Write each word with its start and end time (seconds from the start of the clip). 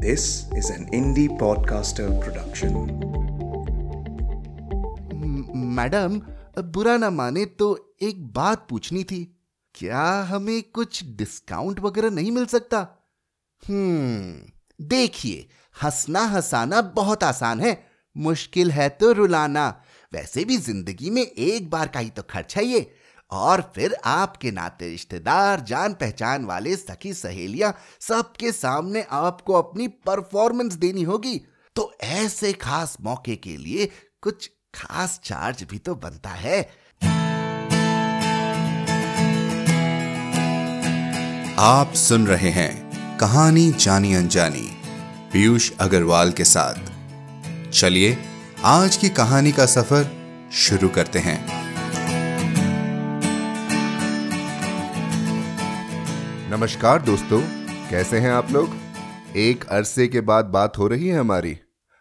This 0.00 0.44
is 0.54 0.68
an 0.70 0.86
indie 0.92 1.28
podcaster 1.38 2.06
production. 2.20 2.74
Madam 5.76 6.20
बुरा 6.62 6.96
ना 6.96 7.10
माने 7.10 7.44
तो 7.44 7.96
एक 8.02 8.32
बात 8.32 8.66
पूछनी 8.70 9.04
थी 9.04 9.36
क्या 9.74 10.04
हमें 10.22 10.62
कुछ 10.62 11.04
डिस्काउंट 11.16 11.80
वगैरह 11.80 12.10
नहीं 12.10 12.32
मिल 12.32 12.46
सकता? 12.46 12.78
हम्म 13.68 14.86
देखिए, 14.86 15.48
हंसना 15.82 16.20
हंसाना 16.20 16.80
बहुत 16.80 17.24
आसान 17.24 17.60
है। 17.60 17.86
मुश्किल 18.16 18.70
है 18.70 18.88
तो 18.88 19.12
रुलाना। 19.12 19.82
वैसे 20.12 20.44
भी 20.44 20.56
ज़िंदगी 20.56 21.10
में 21.10 21.22
एक 21.22 21.70
बार 21.70 21.88
का 21.88 22.00
ही 22.00 22.10
तो 22.10 22.22
खर्च 22.22 22.56
है 22.56 22.64
ये। 22.64 22.95
और 23.30 23.72
फिर 23.74 23.96
आपके 24.04 24.50
नाते 24.50 24.88
रिश्तेदार 24.88 25.60
जान 25.60 25.92
पहचान 25.92 26.44
वाले, 26.44 26.76
सखी 26.76 27.12
सहेलियाँ 27.14 27.74
सबके 28.00 28.52
सामने 28.52 29.04
आपको 29.10 29.52
अपनी 29.52 29.88
परफॉर्मेंस 29.88 30.74
देनी 30.74 31.02
होगी। 31.02 31.40
तो 31.76 31.92
ऐसे 32.00 32.52
खास 32.52 32.96
मौके 33.00 33.36
के 33.36 33.56
लिए 33.56 33.90
कुछ 34.22 34.50
खास 34.74 35.20
चार्ज 35.24 35.62
भी 35.62 35.78
तो 35.78 35.94
बनता 35.94 36.30
है। 36.30 36.60
आप 41.58 41.92
सुन 41.94 42.26
रहे 42.26 42.50
हैं 42.50 43.18
कहानी 43.18 43.70
जानी 43.72 44.14
अनजानी, 44.14 44.68
पीयूष 45.32 45.70
अग्रवाल 45.80 46.32
के 46.32 46.44
साथ। 46.44 47.70
चलिए, 47.70 48.18
आज 48.64 48.96
की 48.96 49.08
कहानी 49.08 49.52
का 49.52 49.66
सफ़र 49.66 50.10
शुरू 50.52 50.88
करते 50.88 51.18
हैं। 51.18 51.55
नमस्कार 56.50 57.02
दोस्तों, 57.02 57.40
कैसे 57.90 58.18
हैं 58.18 58.30
आप 58.30 58.50
लोग? 58.50 58.70
एक 59.36 59.64
अरसे 59.64 60.08
के 60.08 60.20
बाद 60.20 60.44
बात 60.44 60.78
हो 60.78 60.86
रही 60.86 61.08
है 61.08 61.18
हमारी। 61.18 61.58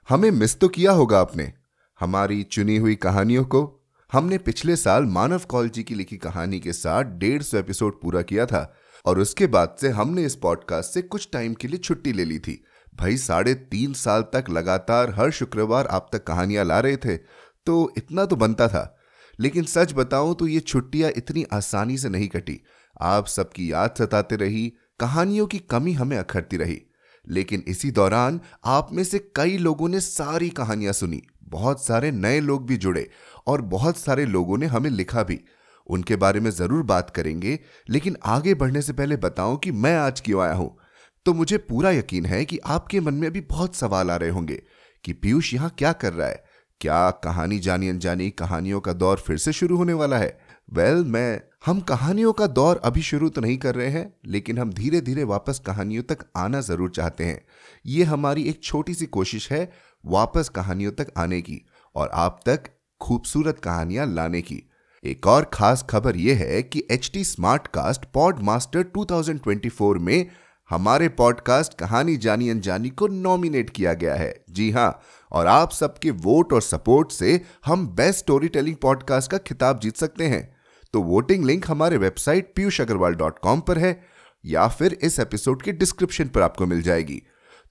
हमें 0.10 0.32
मिस 0.32 0.60
तो 0.60 0.68
किया 0.68 0.92
होगा 0.92 1.20
आपने। 1.20 1.54
हमारी 2.00 2.44
चुनी 2.44 2.78
हुई 2.78 2.96
कहानियों 2.96 3.46
को 3.46 3.88
हमने 4.12 4.38
पिछले 4.38 4.76
साल 4.76 5.04
मानव 5.04 5.42
कौल 5.50 5.70
जी 5.70 5.84
की 5.84 5.96
लिखी 5.96 6.18
कहानी 6.18 6.60
के 6.60 6.74
साथ 6.74 7.04
डेढ़ 7.04 7.42
सौ 7.42 7.58
एपिसोड 7.58 8.02
पूरा 8.02 8.22
किया 8.22 8.46
था 8.46 8.76
और 9.06 9.20
उसके 9.20 9.48
बाद 9.48 9.76
से 9.82 9.90
हमने 9.90 10.26
इस 10.26 10.36
पॉडकास्ट 10.36 10.94
से 10.94 11.02
कुछ 11.02 11.30
टाइम 11.34 11.54
के 11.54 11.68
लिए 11.68 11.78
छुट्टी 11.78 12.14
ले 12.14 12.26
ली 12.26 12.40
थी। 12.40 12.64
भाई, 12.96 13.18
साढ़े 13.18 13.54
तीन 13.54 13.94
साल 13.94 14.22
तक 14.22 14.46
लगातार 14.50 15.16
हर 15.18 15.32
शुक्रवार 15.32 15.88
आप 15.88 16.10
तक 16.14 16.24
कहानियाँ 16.24 16.66
ला 16.66 16.80
रहे 16.80 16.98
थे 16.98 17.18
तो 17.66 17.94
इतना 17.98 18.26
तो 18.26 18.36
बनता 18.36 18.68
था। 18.68 18.98
लेकिन 19.40 19.64
सच 19.64 19.94
बताऊँ 19.94 20.36
तो 20.36 20.48
ये 20.48 20.60
छुट्टियाँ 20.60 21.12
इतनी 21.18 21.46
आसानी 21.54 21.98
से 21.98 22.10
नहीं 22.10 22.28
कटी। 22.28 22.62
आप 23.02 23.28
सबकी 23.28 23.72
याद 23.72 23.96
सताते 24.00 24.36
रही 24.36 24.74
कहानियों 25.00 25.48
की 25.48 25.60
कमी 25.60 25.94
हमें 25.94 26.18
अखरती 26.18 26.58
रही। 26.58 26.82
लेकिन 27.30 27.64
इसी 27.68 27.92
दौरान 27.92 28.42
आप 28.66 28.90
में 28.92 29.04
से 29.04 29.20
कई 29.36 29.58
लोगों 29.58 29.90
ने 29.90 30.00
सारी 30.00 30.50
कहानियाँ 30.50 30.94
सुनी 30.94 31.24
बहुत 31.44 31.86
सारे 31.86 32.12
नए 32.12 32.40
लोग 32.40 32.68
भी 32.68 32.78
जुड़े 32.78 33.10
और 33.48 33.62
बहुत 33.62 33.98
सारे 33.98 34.26
लोगों 34.26 34.58
ने 34.58 34.66
हमें 34.66 34.90
लिखा 34.90 35.24
भी। 35.24 35.40
उनके 35.88 36.16
बारे 36.16 36.40
में 36.40 36.52
ज़रूर 36.52 36.84
बात 36.84 37.10
करेंगे 37.10 37.60
लेकिन 37.90 38.18
आगे 38.24 38.54
बढ़ने 38.54 38.82
से 38.82 38.94
पहले 38.94 39.18
बताऊँ 39.18 39.58
कि 39.58 39.72
मैं 39.72 39.98
आज 39.98 40.22
क्यों 40.22 40.42
आया 40.42 40.54
हूँ। 40.54 40.78
तो 41.26 41.34
मुझे 41.34 41.58
पूरा 41.58 41.92
यकीन 41.92 42.26
है 42.26 42.46
कि 42.46 42.58
आपके 42.58 43.00
मन 43.00 43.14
में 43.14 43.32
भी 43.32 43.42
बहुत 43.42 43.76
सवाल 43.76 44.12
आ 44.12 44.16
रहे 44.16 44.30
होंगे 44.30 44.64
कि 45.04 45.14
पीयूष 45.14 45.54
यहाँ 45.54 45.76
क्या 45.78 45.94
कर 45.94 46.14
रहा 46.14 46.28
है? 46.28 46.46
क्या 46.82 47.12
कहानी 47.12 47.60
जानी 47.60 47.90
अनजानी 47.90 48.30
कहानियों 48.30 48.80
का 48.80 48.94
दौर 48.94 49.18
फिर 49.18 49.38
से 49.38 49.54
शुरू 49.54 49.78
होने 49.78 49.94
वाला 49.94 50.18
है? 50.18 50.40
वेल 50.74 50.96
well, 50.96 51.08
मैं 51.08 51.42
हम 51.66 51.80
कहानियों 51.80 52.32
का 52.34 52.46
दौर 52.48 52.80
अभी 52.86 53.02
शुरू 53.02 53.30
तो 53.30 53.42
नहीं 53.42 53.58
कर 53.58 53.76
रहे 53.76 53.90
हैं, 53.90 54.14
लेकिन 54.26 54.58
हम 54.60 54.74
धीरे 54.74 55.00
धीरे 55.02 55.24
वापस 55.24 55.60
कहानियों 55.60 56.04
तक 56.04 56.26
आना 56.38 56.62
ज़रूर 56.62 56.90
चाहते 56.90 57.24
हैं। 57.24 57.42
ये 57.86 58.04
हमारी 58.04 58.44
एक 58.44 58.64
छोटी 58.64 58.94
सी 58.94 59.06
कोशिश 59.06 59.52
है 59.52 59.72
वापस 60.06 60.50
कहानियों 60.50 60.92
तक 60.92 61.12
आने 61.18 61.42
की 61.42 61.60
और 61.96 62.10
आप 62.14 62.40
तक 62.46 62.70
खूबसूरत 63.02 63.60
कहानियाँ 63.60 64.06
लाने 64.08 64.42
की। 64.42 64.62
एक 65.04 65.28
और 65.28 65.50
खास 65.54 65.86
खबर 65.90 66.18
यह 66.18 66.38
है 66.40 66.62
कि 66.64 66.88
H 66.92 67.10
T 67.14 67.24
smartcast 67.68 68.06
pod 68.06 68.44
master 68.44 68.84
two 68.84 69.94
में 69.96 70.26
हमारे 70.70 71.10
पॉडकास्ट 71.10 71.74
कहानी 71.74 72.18
जानी 72.18 72.50
अनजानी 72.50 72.90
को 72.90 73.08
नॉमिनेट 73.08 73.70
किया 73.70 73.94
गया 73.94 74.16
है। 74.16 74.34
जी 74.50 74.72
हाँ 74.72 75.00
और 75.32 75.48
आप 75.48 75.72
सबके 75.72 76.12
वोट 76.12 76.54
और 76.54 76.62
सपोर्ट 76.62 77.12
से 77.12 77.42
हम 77.66 77.88
बेस्ट 77.88 78.20
स्टोरी 78.20 78.48
टेलिंग 78.48 78.76
पॉडकास्ट 78.76 79.32
का 79.32 79.38
खिताब 79.38 79.80
जीत 79.80 79.98
सकते 79.98 80.28
हैं। 80.28 80.55
तो 80.96 81.02
वोटिंग 81.04 81.46
लिंक 81.46 81.66
हमारे 81.68 81.98
website 81.98 82.52
Piyush 82.56 82.80
Agarwal 82.82 83.14
dot 83.16 83.40
com 83.40 83.60
पर 83.60 83.78
है, 83.78 84.00
या 84.44 84.68
फिर 84.70 84.98
इस 85.04 85.20
एपिसोड 85.20 85.62
के 85.62 85.72
डिस्क्रिप्शन 85.74 86.28
पर 86.28 86.42
आपको 86.42 86.66
मिल 86.66 86.82
जाएगी। 86.82 87.22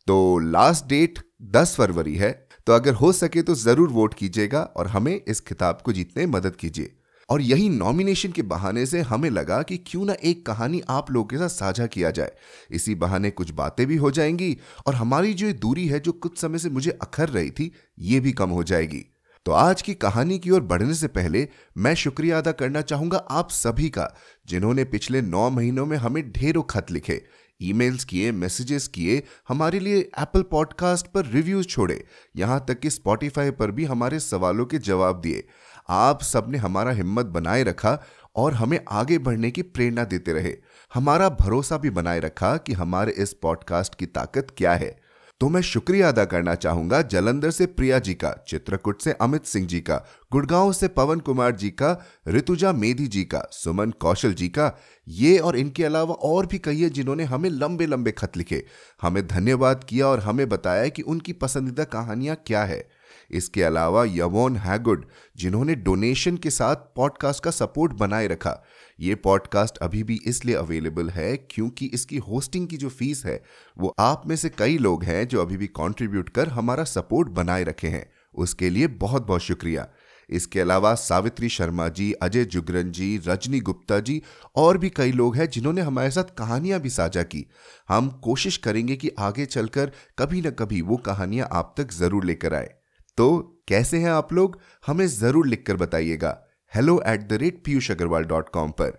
तो 0.07 0.39
लास्ट 0.39 0.87
डेट 0.87 1.19
10 1.53 1.75
फरवरी 1.77 2.15
है 2.17 2.31
तो 2.67 2.73
अगर 2.73 2.95
हो 2.95 3.13
सके 3.13 3.43
तो 3.43 3.55
ज़रूर 3.55 3.89
वोट 3.91 4.15
कीजिएगा 4.15 4.61
और 4.77 4.87
हमें 4.87 5.15
इस 5.15 5.41
खिताब 5.41 5.81
को 5.85 5.93
जीतने 5.93 6.27
में 6.27 6.33
मदद 6.33 6.57
कीजिए। 6.57 6.93
और 7.29 7.41
यही 7.43 7.69
नॉमिनेशन 7.69 8.33
के 8.33 8.43
बहाने 8.45 8.85
से 8.87 9.01
हमें 9.03 9.29
लगा 9.31 9.63
कि 9.63 9.77
क्यों 9.87 10.05
ना 10.05 10.17
एक 10.25 10.45
कहानी 10.47 10.83
आप 10.91 11.11
लोगों 11.11 11.27
के 11.27 11.37
साथ 11.39 11.49
साझा 11.51 11.87
किया 11.87 12.11
जाए। 12.11 12.33
इसी 12.71 12.95
बहाने 12.97 13.31
कुछ 13.33 13.51
बातें 13.55 13.87
भी 13.87 13.97
हो 13.97 14.11
जाएँगी 14.11 14.57
और 14.87 14.95
हमारी 14.95 15.35
जो 15.35 15.53
दूरी 15.55 15.87
है, 15.89 16.01
जो 16.01 16.13
कुछ 16.13 16.39
समय 16.39 16.59
से 16.59 16.71
मुझे 16.71 16.91
अखर 16.93 17.29
रही 17.31 17.51
थी, 17.51 17.73
ये 17.99 18.21
भी 18.21 18.33
कम 18.35 18.51
हो 18.51 18.63
जाएगी। 18.65 19.05
तो 19.47 19.53
आज 19.53 19.83
की 19.83 19.95
कहानी 19.95 20.39
की 20.39 20.51
ओर 20.51 20.61
बढ़ने 20.61 20.95
से 20.95 21.09
पहले 21.09 21.49
मैं 21.77 21.95
शुक्रिया 21.95 22.39
अदा 22.39 22.53
करना 22.53 22.81
चाहूँगा 22.81 23.19
आप 23.19 23.51
सभी 23.51 23.89
का, 23.89 24.15
जिन्होंने 24.47 24.85
पिछले 24.85 25.23
नौ 25.23 25.51
महीनों 25.51 25.87
में 25.87 25.97
हमें 25.97 26.33
ढेरों 26.33 26.63
खत 26.63 26.91
लिखे। 26.91 27.25
ईमेल्स 27.63 28.05
किए, 28.05 28.33
मैसेजेस 28.33 28.89
किए, 28.89 29.23
हमारे 29.49 29.79
लिए 29.79 29.99
एप्पल 29.99 30.43
पॉडकास्ट 30.43 31.07
पर 31.07 31.27
रिव्यूज़ 31.27 31.67
छोड़े, 31.67 32.05
यहाँ 32.37 32.65
तक 32.69 32.81
कि 32.81 32.91
स्पॉटिफाई 32.91 33.51
पर 33.51 33.71
भी 33.71 33.85
हमारे 33.85 34.21
सवालों 34.21 34.67
के 34.67 34.79
जवाब 34.79 35.21
दिए। 35.21 35.47
आप 35.89 36.23
सबने 36.23 36.59
हमारा 36.59 36.91
हिम्मत 36.91 37.27
बनाए 37.27 37.63
रखा 37.63 37.99
और 38.37 38.55
हमें 38.55 38.81
आगे 38.89 39.19
बढ़ने 39.19 39.51
की 39.51 39.63
प्रेरणा 39.63 40.05
देते 40.05 40.33
रहे। 40.33 40.57
हमारा 40.95 41.29
भरोसा 41.29 41.77
भी 41.77 41.91
बनाए 41.91 42.21
रखा 42.21 42.57
कि 42.57 42.73
हमारे 42.73 43.13
इस 43.13 43.33
पॉडकास्ट 43.33 43.95
की 43.95 44.07
ताकत 44.07 44.47
क्या 44.57 44.75
है। 44.75 45.04
तो 45.41 45.49
मैं 45.49 45.61
शुक्रिया 45.61 46.09
अदा 46.09 46.25
करना 46.25 46.55
चाहूँगा 46.55 47.03
जलंधर 47.03 47.51
से 47.51 47.67
प्रिया 47.67 47.99
जी 47.99 48.15
का, 48.15 48.45
चित्रकूट 48.49 49.03
से 49.03 49.13
अमित 49.13 49.45
सिंह 49.45 49.67
जी 49.67 49.81
का, 49.81 50.07
गुड़गांव 50.33 50.73
से 50.73 50.89
पवन 50.89 51.21
कुमार 51.21 51.53
जी 51.53 51.71
का, 51.71 52.07
ऋतुजा 52.29 52.73
मेधी 52.73 53.07
जी 53.07 53.25
का, 53.25 53.49
सुमन 53.53 53.91
कौशल 53.91 54.35
जी 54.35 54.49
का, 54.49 54.79
ये 55.09 55.39
और 55.39 55.57
इनके 55.57 55.85
अलावा 55.85 56.15
और 56.15 56.47
भी 56.47 56.59
कई 56.59 56.81
है 56.81 56.91
जिन्होंने 56.91 57.25
हमें 57.25 57.51
लंबे 57.51 57.87
लंबे 57.87 58.13
खत 58.13 58.37
लिखे। 58.37 58.67
हमें 59.03 59.27
धन्यवाद 59.27 59.85
किया 59.85 60.07
और 60.07 60.21
हमें 60.21 60.49
बताया 60.49 60.89
कि 60.89 61.03
उनकी 61.03 61.33
पसंदीदा 61.33 61.85
कहानियाँ 61.85 62.37
क्या 62.47 62.65
है। 62.65 62.89
इसके 63.31 63.63
अलावा 63.63 64.05
यवोन 64.05 64.57
हैगुड, 64.57 65.07
जिन्होंने 65.37 65.75
डोनेशन 65.75 66.37
के 66.37 66.51
साथ 66.51 66.77
पॉडकास्ट 66.77 67.45
का 67.45 67.51
सपोर्ट 67.51 67.93
बनाए 67.93 68.27
रखा। 68.27 68.65
ये 68.99 69.15
पॉडकास्ट 69.15 69.79
अभी 69.79 70.03
भी 70.03 70.21
इसलिए 70.27 70.55
अवेलेबल 70.55 71.11
है 71.11 71.37
क्योंकि 71.37 71.87
इसकी 71.87 72.19
होस्टिंग 72.19 72.69
की 72.69 72.77
जो 72.77 72.89
फ़ीस 72.89 73.25
है, 73.27 73.43
वो 73.79 73.95
आप 73.99 74.23
में 74.27 74.37
से 74.37 74.49
कई 74.49 74.79
लोग 74.79 75.05
हैं 75.05 75.29
जो 75.29 75.43
अभी 75.43 75.57
भी 75.57 75.67
कंट्रीब्यूट 75.67 76.29
कर 76.29 76.49
हमारा 76.49 76.85
सपोर्ट 76.85 77.29
बनाए 77.29 77.65
रखे 77.65 77.89
हैं। 77.89 78.11
उसके 78.35 78.71
लिए 78.71 78.87
बहुत 78.87 79.27
बहुत 79.27 79.41
शुक्रिया। 79.41 79.89
इसके 80.31 80.61
अलावा 80.61 80.95
सावित्री 80.95 81.49
शर्मा 81.49 81.89
जी, 81.89 82.13
अजय 82.13 82.45
जुगरन 82.45 82.91
जी, 82.91 83.21
रजनी 83.27 83.61
गुप्ता 83.61 84.01
जी 84.01 84.23
और 84.57 84.79
भी 84.79 84.91
कई 84.91 85.13
लोग 85.13 85.37
हैं 85.37 85.51
जिन्होंने 85.51 85.81
हमारे 85.81 86.11
साथ 86.11 86.25
कहानियाँ 86.39 86.81
भी 86.81 86.91
साझा 86.91 87.23
की। 87.23 87.47
हम 87.89 88.09
कोशिश 88.09 88.57
करेंगे 88.57 88.97
कि 88.97 89.11
आगे 89.19 89.47
चलकर 89.47 89.93
कभी 90.19 90.41
न 90.41 90.51
कभी 90.51 90.81
वो 90.81 90.97
कहानियाँ 90.97 91.49
आप 91.53 91.75
तक 91.79 91.93
ज़रूर 91.93 92.25
लेकर 92.25 92.55
आए। 92.55 92.75
तो 93.17 93.61
कैसे 93.69 93.99
हैं 93.99 94.11
आप 94.11 94.33
लोग? 94.33 94.61
हमें 94.87 95.07
ज़रूर 95.07 95.47
लिखकर 95.47 95.77
बताइएगा। 95.77 96.44
Hello 96.75 97.03
at 97.07 97.21
the 97.21 97.33
rate 97.33 97.63
Piyush 97.65 97.91
Agarwal 97.91 98.25
dot 98.25 98.49
com 98.49 98.71
पर। 98.71 98.91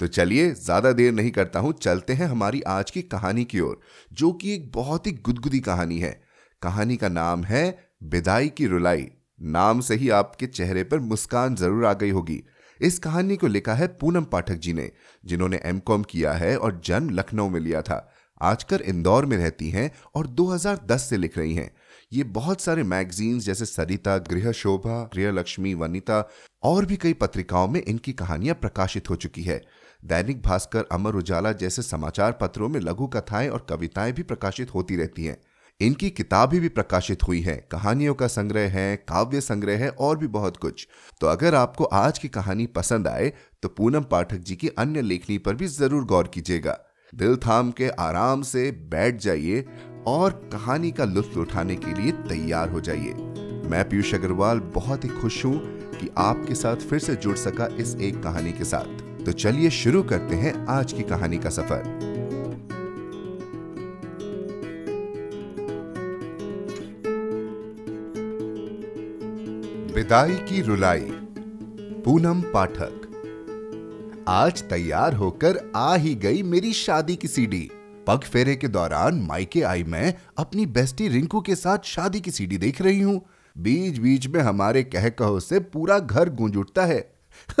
तो 0.00 0.06
चलिए, 0.06 0.50
ज़्यादा 0.50 0.92
देर 0.92 1.12
नहीं 1.12 1.30
करता 1.30 1.60
हूँ, 1.60 1.72
चलते 1.72 2.12
हैं 2.12 2.26
हमारी 2.26 2.60
आज 2.60 2.90
की 2.90 3.02
कहानी 3.02 3.44
की 3.44 3.60
ओर, 3.60 3.80
जो 4.12 4.32
कि 4.32 4.54
एक 4.54 4.70
बहुत 4.72 5.06
ही 5.06 5.12
गुदगुदी 5.12 5.60
कहानी 5.60 5.98
है। 5.98 6.22
कहानी 6.62 6.96
का 6.96 7.08
नाम 7.08 7.44
है 7.44 7.78
बिदाई 8.04 8.48
की 8.48 8.66
रुलाई। 8.66 9.08
नाम 9.42 9.80
से 9.80 9.94
ही 9.94 10.10
आपके 10.10 10.46
चेहरे 10.46 10.84
पर 10.84 10.98
मुस्कान 10.98 11.56
ज़रूर 11.56 11.86
आ 11.86 11.92
गई 11.92 12.10
होगी। 12.10 12.42
इस 12.80 12.98
कहानी 12.98 13.36
को 13.36 13.46
लिखा 13.46 13.74
है 13.74 13.86
पूनम 13.86 14.24
पाठक 14.24 14.54
जी 14.54 14.72
ने, 14.72 14.90
जिन्होंने 15.24 15.60
एमकॉम 15.64 16.02
किया 16.02 16.32
है 16.32 16.56
और 16.56 16.80
जन्म 16.84 17.10
लखनऊ 17.10 17.48
में 17.48 17.60
लिया 17.60 17.82
था। 17.82 18.12
आजकल 18.42 18.76
इंदौर 18.76 19.26
में 19.26 19.36
रहती 19.36 19.70
हैं 19.70 19.90
और 20.14 20.26
2010 20.26 21.08
से 21.10 21.16
लिख 21.16 21.38
रही 21.38 21.54
हैं। 21.54 21.70
ये 22.14 22.24
बहुत 22.24 22.60
सारे 22.60 22.82
मैगजीन्स 22.82 23.44
जैसे 23.44 23.64
सरिता, 23.64 24.16
गृह 24.18 24.50
शोभा 24.52 25.02
गृह 25.14 25.30
लक्ष्मी 25.32 25.72
वनिता 25.74 26.18
और 26.62 26.84
भी 26.86 26.96
कई 26.96 27.12
पत्रिकाओं 27.12 27.68
में 27.68 27.80
इनकी 27.82 28.12
कहानियाँ 28.12 28.54
प्रकाशित 28.54 29.10
हो 29.10 29.16
चुकी 29.16 29.42
है। 29.42 29.60
दैनिक 30.02 30.42
भास्कर, 30.42 30.84
अमर 30.92 31.14
उजाला 31.14 31.52
जैसे 31.52 31.82
समाचार 31.82 32.32
पत्रों 32.32 32.68
में 32.68 32.78
लघु 32.80 33.06
कथाएँ 33.06 33.48
और 33.48 33.66
कविताएँ 33.70 34.12
भी 34.12 34.22
प्रकाशित 34.22 34.74
होती 34.74 34.96
रहती 34.96 35.24
हैं। 35.24 35.36
इनकी 35.80 36.10
किताबें 36.10 36.60
भी 36.60 36.68
प्रकाशित 36.68 37.22
हुई 37.22 37.40
हैं। 37.40 37.60
कहानियों 37.72 38.14
का 38.14 38.26
संग्रह 38.28 38.70
है, 38.70 38.96
काव्य 38.98 39.40
संग्रह 39.40 39.78
है 39.78 39.88
और 39.90 40.18
भी 40.18 40.26
बहुत 40.28 40.56
कुछ। 40.56 40.86
तो 41.20 41.26
अगर 41.26 41.54
आपको 41.54 41.84
आज 41.84 42.18
की 42.18 42.28
कहानी 42.28 42.66
पसंद 42.72 43.08
आए 43.08 43.32
तो 43.62 43.68
पूनम 43.70 44.02
पाठक 44.10 44.38
जी 44.40 44.56
की 44.56 44.68
अन्य 44.78 45.02
लेखनी 45.02 45.38
पर 45.38 45.54
भी 45.54 45.66
ज़रूर 45.68 46.04
गौर 46.04 46.28
कीजिएगा। 46.28 46.78
दिल 47.12 47.36
थाम 47.36 47.70
के 47.70 47.88
आराम 47.88 48.42
से 48.42 48.70
बैठ 48.90 49.16
जाइए 49.16 49.64
और 50.06 50.30
कहानी 50.52 50.90
का 50.90 51.04
लुत्फ 51.04 51.36
उठाने 51.36 51.76
के 51.76 52.02
लिए 52.02 52.12
तैयार 52.12 52.70
हो 52.70 52.80
जाइए। 52.80 53.12
मैं 53.70 53.88
पीयूष 53.88 54.14
अग्रवाल 54.14 54.58
बहुत 54.58 55.04
ही 55.04 55.08
खुश 55.08 55.44
हूँ 55.44 55.58
कि 55.90 56.10
आपके 56.18 56.54
साथ 56.54 56.76
फिर 56.76 56.98
से 56.98 57.14
जुड़ 57.16 57.36
सका 57.36 57.66
इस 57.76 57.96
एक 57.96 58.22
कहानी 58.22 58.52
के 58.52 58.64
साथ। 58.64 59.24
तो 59.24 59.32
चलिए 59.32 59.70
शुरू 59.70 60.02
करते 60.02 60.36
हैं 60.36 60.66
आज 60.66 60.92
की 60.92 61.02
कहानी 61.02 61.38
का 61.38 61.50
सफ़र। 61.50 61.82
विदाई 69.94 70.34
की 70.34 70.60
रुलाई, 70.62 71.08
पूनम 72.04 72.40
पाठक। 72.40 73.00
आज 74.28 74.62
तैयार 74.62 75.14
होकर 75.14 75.72
आ 75.76 75.96
ही 75.96 76.14
गई 76.14 76.42
मेरी 76.42 76.72
शादी 76.72 77.16
की 77.16 77.28
सीडी। 77.28 77.70
पग 78.06 78.20
फेरे 78.20 78.56
के 78.56 78.68
दौरान 78.68 79.14
मायके 79.14 79.62
आई 79.62 79.84
मैं 79.84 80.14
अपनी 80.38 80.66
बेस्टी 80.66 81.08
रिंकू 81.08 81.40
के 81.40 81.54
साथ 81.54 81.78
शादी 81.84 82.20
की 82.20 82.30
सीडी 82.30 82.58
देख 82.58 82.82
रही 82.82 83.00
हूँ। 83.00 83.20
बीच 83.58 83.98
बीच 83.98 84.26
में 84.26 84.40
हमारे 84.40 84.82
कह 84.82 85.08
कहो 85.08 85.40
से 85.40 85.58
पूरा 85.60 85.98
घर 85.98 86.28
गूंज 86.28 86.56
उठता 86.56 86.84
है। 86.84 87.14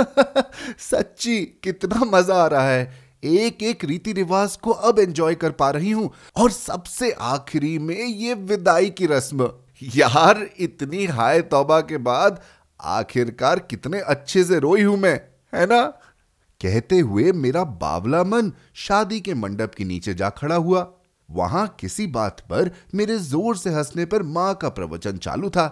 सच्ची, 0.78 1.40
कितना 1.40 2.04
मज़ा 2.04 2.34
आ 2.34 2.46
रहा 2.46 2.68
है। 2.68 3.04
एक 3.24 3.62
एक 3.62 3.84
रीति 3.84 4.12
रिवाज 4.12 4.56
को 4.56 4.70
अब 4.70 4.98
एंजॉय 4.98 5.34
कर 5.34 5.50
पा 5.50 5.70
रही 5.70 5.90
हूँ 5.90 6.10
और 6.36 6.50
सबसे 6.50 7.10
आखिरी 7.10 7.78
में 7.78 8.06
ये 8.06 8.34
विदाई 8.34 8.90
की 8.90 9.06
रस्म। 9.06 9.50
यार, 9.94 10.48
इतनी 10.58 11.06
हाय 11.06 11.42
तौबा 11.42 11.80
के 11.80 11.98
बाद 11.98 12.40
आखिरकार 12.80 13.58
कितने 13.58 14.00
अच्छे 14.00 14.44
से 14.44 14.58
रोई 14.58 14.82
हूँ 14.82 14.96
मैं, 14.96 15.20
है 15.54 15.66
ना? 15.66 15.98
कहते 16.60 16.98
हुए 16.98 17.32
मेरा 17.32 17.64
बावला 17.78 18.22
मन 18.24 18.52
शादी 18.74 19.20
के 19.20 19.34
मंडप 19.34 19.74
के 19.74 19.84
नीचे 19.84 20.14
जा 20.14 20.30
खड़ा 20.30 20.54
हुआ। 20.56 20.86
वहाँ 21.28 21.66
किसी 21.80 22.06
बात 22.08 22.40
पर 22.40 22.70
मेरे 22.94 23.16
ज़ोर 23.18 23.56
से 23.56 23.70
हंसने 23.70 24.04
पर 24.04 24.22
माँ 24.22 24.54
का 24.54 24.68
प्रवचन 24.68 25.18
चालू 25.18 25.50
था। 25.50 25.66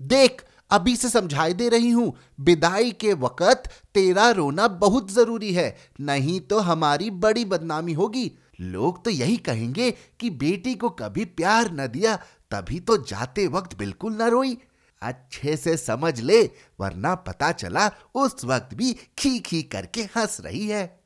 देख, 0.00 0.44
अभी 0.70 0.94
से 0.96 1.08
समझाई 1.08 1.54
दे 1.54 1.68
रही 1.68 1.90
हूँ, 1.90 2.12
विदाई 2.40 2.90
के 2.90 3.12
वक्त 3.14 3.70
तेरा 3.94 4.30
रोना 4.30 4.68
बहुत 4.68 5.12
ज़रूरी 5.12 5.52
है, 5.52 5.76
नहीं 6.00 6.40
तो 6.40 6.58
हमारी 6.60 7.10
बड़ी 7.12 7.44
बदनामी 7.44 7.92
होगी। 7.92 8.30
लोग 8.60 9.04
तो 9.04 9.10
यही 9.10 9.36
कहेंगे 9.38 9.90
कि 10.20 10.30
बेटी 10.30 10.74
को 10.74 10.88
कभी 10.90 11.24
प्यार 11.24 11.70
न 11.72 11.86
दिया, 11.86 12.16
तभी 12.50 12.80
तो 12.80 12.96
जाते 12.98 13.46
वक्त 13.46 13.76
बिल्कुल 13.78 14.12
न 14.12 14.28
रोई। 14.30 14.56
अच्छे 15.02 15.56
से 15.56 15.76
समझ 15.76 16.20
ले, 16.20 16.50
वरना 16.80 17.14
पता 17.14 17.52
चला 17.52 17.90
उस 18.14 18.44
वक्त 18.44 18.74
भी 18.74 18.96
खी 19.18 19.38
खी 19.38 19.62
करके 19.62 20.02
हंस 20.02 20.36
रही 20.40 20.66
है। 20.68 21.00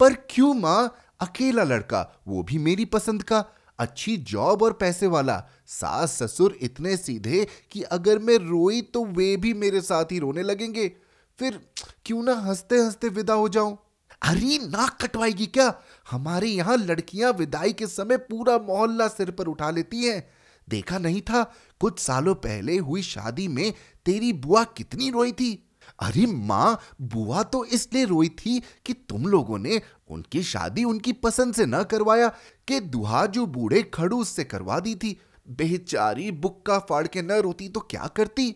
पर 0.00 0.14
क्यों 0.14 0.54
माँ? 0.54 0.94
अकेला 1.20 1.62
लड़का, 1.62 2.22
वो 2.28 2.42
भी 2.42 2.58
मेरी 2.58 2.84
पसंद 2.84 3.22
का। 3.22 3.44
अच्छी 3.78 4.16
जॉब 4.16 4.62
और 4.62 4.72
पैसे 4.72 5.06
वाला। 5.06 5.48
सास 5.66 6.22
ससुर 6.22 6.58
इतने 6.62 6.96
सीधे 6.96 7.46
कि 7.70 7.82
अगर 7.82 8.18
मैं 8.18 8.36
रोई 8.36 8.82
तो 8.82 9.04
वे 9.04 9.36
भी 9.36 9.54
मेरे 9.54 9.80
साथ 9.80 10.04
ही 10.04 10.18
रोने 10.18 10.42
लगेंगे। 10.42 10.88
फिर 11.38 11.68
क्यों 12.04 12.22
ना 12.22 12.32
हँसते 12.32 12.76
हँसते 12.76 13.08
विदा 13.08 13.34
हो 13.34 13.48
जाऊँ? 13.48 13.78
अरे, 14.22 14.58
नाक 14.58 15.02
कटवाएगी 15.02 15.46
क्या? 15.46 15.74
हमारे 16.10 16.46
यहाँ 16.46 16.76
लड़कियाँ 16.76 17.32
विदाई 17.32 17.72
के 17.72 17.86
समय 17.86 18.16
पूरा 18.16 18.58
मोहल्ला 18.58 19.08
सिर 19.08 19.30
पर 19.30 19.44
उठा 19.44 19.70
लेती 19.70 20.04
हैं। 20.04 20.30
देखा 20.68 20.98
नहीं 20.98 21.20
था। 21.20 21.54
कुछ 21.80 21.98
सालों 21.98 22.34
पहले 22.34 22.78
हुई 22.78 23.02
शादी 23.02 23.48
में 23.48 23.74
तेरी 24.04 24.32
बुआ 24.32 24.64
कितनी 24.64 25.10
रोई 25.10 25.32
थी? 25.32 25.70
अरे 26.00 26.26
माँ, 26.26 26.80
बुआ 27.00 27.42
तो 27.42 27.64
इसलिए 27.64 28.04
रोई 28.04 28.28
थी 28.28 28.62
कि 28.86 28.92
तुम 28.92 29.26
लोगों 29.26 29.58
ने 29.58 29.82
उनकी 30.08 30.42
शादी 30.42 30.84
उनकी 30.84 31.12
पसंद 31.12 31.54
से 31.54 31.66
न 31.66 31.82
करवाया, 31.82 32.28
कि 32.68 32.80
दुहाजू 32.80 33.46
बूढ़े 33.46 33.82
खड़ूस 33.82 34.28
से 34.28 34.44
करवा 34.44 34.80
दी 34.80 34.94
थी। 34.94 35.20
बेचारी 35.48 36.30
बुक्का 36.30 36.78
फाड़ 36.78 37.06
के 37.06 37.22
न 37.22 37.32
रोती 37.32 37.68
तो 37.68 37.80
क्या 37.80 38.06
करती? 38.06 38.52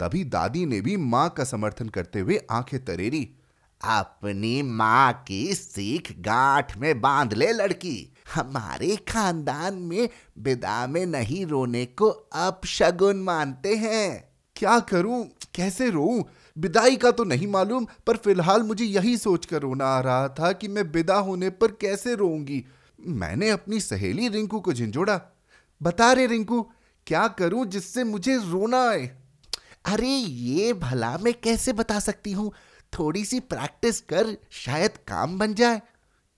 तभी 0.00 0.24
दादी 0.24 0.66
ने 0.66 0.80
भी 0.80 0.96
माँ 0.96 1.28
का 1.30 1.44
समर्थन 1.44 1.88
करते 1.88 2.20
हुए 2.20 2.40
आँखें 2.50 2.84
तरेरी। 2.84 3.30
अपनी 3.84 4.62
माँ 4.62 5.24
की 5.28 5.54
सीख 5.54 6.14
गांठ 6.18 6.78
में 6.78 7.00
बाँध 7.00 7.34
ले, 7.34 7.52
लड़की। 7.52 8.14
हमारे 8.34 8.96
खानदान 8.96 9.74
में 9.74 10.08
विदा 10.38 10.86
में 10.86 11.06
नहीं 11.06 11.46
रोने 11.46 11.86
को 11.86 12.08
अपशगुन 12.32 13.16
मानते 13.16 13.74
हैं। 13.74 14.30
क्या 14.56 14.80
करूँ? 14.80 15.28
कैसे 15.54 15.90
रोऊं? 15.90 16.24
विदाई 16.58 16.96
का 16.96 17.10
तो 17.10 17.24
नहीं 17.24 17.46
मालूम 17.46 17.86
पर 18.06 18.16
फ़िलहाल 18.16 18.62
मुझे 18.62 18.84
यही 18.84 19.16
सोचकर 19.16 19.60
रोना 19.60 19.84
आ 19.84 20.00
रहा 20.00 20.28
था 20.28 20.52
कि 20.52 20.68
मैं 20.68 20.82
विदा 20.82 21.14
होने 21.14 21.50
पर 21.50 21.68
कैसे 21.68 22.14
रोऊँगी। 22.14 22.64
मैंने 23.06 23.50
अपनी 23.50 23.80
सहेली 23.80 24.28
रिंकू 24.28 24.60
को 24.60 24.72
झिंझोड़ा। 24.72 25.20
बता 25.82 26.12
रे 26.12 26.26
रिंकू 26.26 26.70
क्या 27.06 27.28
करूँ 27.28 27.66
जिससे 27.66 28.04
मुझे 28.04 28.36
रोना 28.36 28.90
आए? 28.90 29.16
अरे 29.84 30.08
ये 30.08 30.72
भला 30.72 31.18
मैं 31.18 31.34
कैसे 31.34 31.72
बता 31.72 32.00
सकती 32.00 32.32
हूँ? 32.32 32.52
थोड़ी 32.98 33.24
सी 33.24 33.40
प्रैक्टिस 33.40 34.00
कर 34.00 34.36
शायद 34.50 34.90
काम 34.90 35.38
बन 35.38 35.54
जाए। 35.54 35.82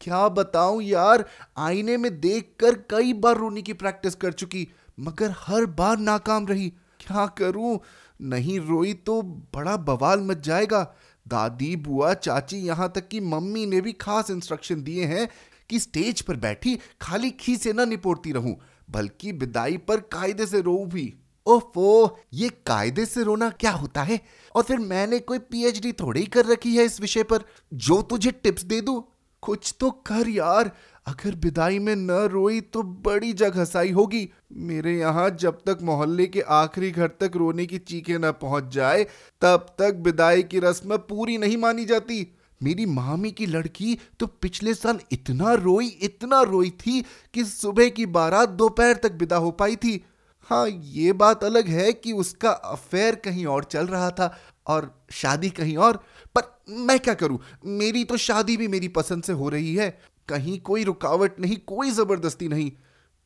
क्या 0.02 0.28
बताऊँ 0.28 0.82
यार, 0.82 1.24
आईने 1.56 1.96
में 1.96 2.20
देखकर 2.20 2.74
कई 2.90 3.12
बार 3.12 3.36
रोने 3.36 3.62
की 3.62 3.72
प्रैक्टिस 3.72 4.14
कर 4.14 4.32
चुकी, 4.32 4.68
मगर 5.00 5.34
हर 5.38 5.66
बार 5.66 5.98
नाकाम 5.98 6.46
रही। 6.46 6.68
क्या 7.00 7.26
करूँ? 7.26 7.80
नहीं 8.22 8.60
रोई 8.60 8.94
तो 8.94 9.22
बड़ा 9.22 9.76
बवाल 9.76 10.20
मच 10.20 10.36
जाएगा। 10.36 10.94
दादी, 11.28 11.76
बुआ, 11.76 12.14
चाची 12.14 12.56
यहाँ 12.56 12.92
तक 12.94 13.08
कि 13.08 13.20
मम्मी 13.20 13.66
ने 13.66 13.80
भी 13.80 13.92
खास 13.92 14.30
इंस्ट्रक्शन 14.30 14.82
दिए 14.82 15.04
हैं 15.04 15.28
कि 15.70 15.78
स्टेज 15.78 16.20
पर 16.20 16.36
बैठी, 16.36 16.78
खाली 17.00 17.30
खी 17.30 17.56
से 17.56 17.72
ना 17.72 17.84
निपोड़ती 17.84 18.32
रहूँ, 18.32 18.56
बल्कि 18.90 19.32
विदाई 19.32 19.76
पर 19.76 19.96
कायदे 19.96 20.46
से 20.46 20.60
रो 20.60 20.84
भी। 20.86 21.14
ओफो, 21.46 22.18
ये 22.32 22.48
कायदे 22.48 23.06
से 23.06 23.22
रोना 23.22 23.50
क्या 23.50 23.70
होता 23.70 24.02
है? 24.02 24.20
और 24.54 24.62
फिर 24.62 24.78
मैंने 24.78 25.18
कोई 25.18 25.38
पीएचडी 25.38 25.92
थोड़ी 25.92 26.26
कर 26.26 26.46
रखी 26.46 26.76
है 26.76 26.84
इस 26.84 27.00
विषय 27.00 27.22
पर, 27.22 27.44
जो 27.74 28.02
तुझे 28.02 28.30
टिप्स 28.30 28.62
दे 28.62 28.80
दूँ? 28.80 29.11
कुछ 29.42 29.74
तो 29.80 29.90
कर 30.06 30.28
यार। 30.28 30.70
अगर 31.06 31.34
विदाई 31.36 31.78
में 31.78 31.94
न 31.96 32.10
रोई 32.32 32.60
तो 32.62 32.82
बड़ी 32.82 33.32
जग 33.32 33.56
हसाई 33.56 33.90
होगी। 33.90 34.28
मेरे 34.52 34.96
यहाँ 34.98 35.28
जब 35.40 35.58
तक 35.66 35.78
मोहल्ले 35.82 36.26
के 36.26 36.40
आखिरी 36.50 36.90
घर 36.90 37.08
तक 37.20 37.36
रोने 37.36 37.66
की 37.66 37.78
चीखें 37.78 38.18
न 38.18 38.30
पहुँच 38.32 38.68
जाए, 38.74 39.02
तब 39.42 39.66
तक 39.78 40.00
विदाई 40.04 40.42
की 40.42 40.58
रस्म 40.60 40.96
पूरी 41.08 41.38
नहीं 41.38 41.56
मानी 41.56 41.84
जाती। 41.84 42.26
मेरी 42.60 42.86
मामी 42.86 43.30
की 43.30 43.46
लड़की 43.46 43.98
तो 44.20 44.26
पिछले 44.26 44.74
साल 44.74 44.98
इतना 45.12 45.52
रोई 45.54 45.86
इतना 46.02 46.40
रोई 46.42 46.70
थी 46.80 47.00
कि 47.34 47.44
सुबह 47.44 47.88
की 47.88 48.06
बारात 48.08 48.48
दोपहर 48.48 48.96
तक 48.96 49.12
विदा 49.12 49.36
हो 49.36 49.50
पाई 49.52 49.76
थी। 49.76 50.02
हाँ 50.50 50.66
ये 50.68 51.12
बात 51.14 51.44
अलग 51.44 51.66
है 51.68 51.92
कि 51.92 52.12
उसका 52.12 52.50
अफेयर 52.50 53.14
कहीं 53.14 53.46
और 53.46 53.64
चल 53.64 53.86
रहा 53.86 54.10
था 54.10 54.34
और 54.66 54.90
शादी 55.12 55.50
कहीं 55.50 55.76
और। 55.76 56.02
मैं 56.70 57.00
क्या 57.00 57.14
करूँ? 57.14 57.38
मेरी 57.66 58.04
तो 58.04 58.16
शादी 58.16 58.56
भी 58.56 58.68
मेरी 58.68 58.88
पसंद 58.88 59.22
से 59.22 59.32
हो 59.32 59.48
रही 59.48 59.74
है। 59.74 60.00
कहीं 60.28 60.60
कोई 60.60 60.84
रुकावट 60.84 61.40
नहीं, 61.40 61.56
कोई 61.56 61.90
ज़बरदस्ती 61.90 62.48
नहीं। 62.48 62.72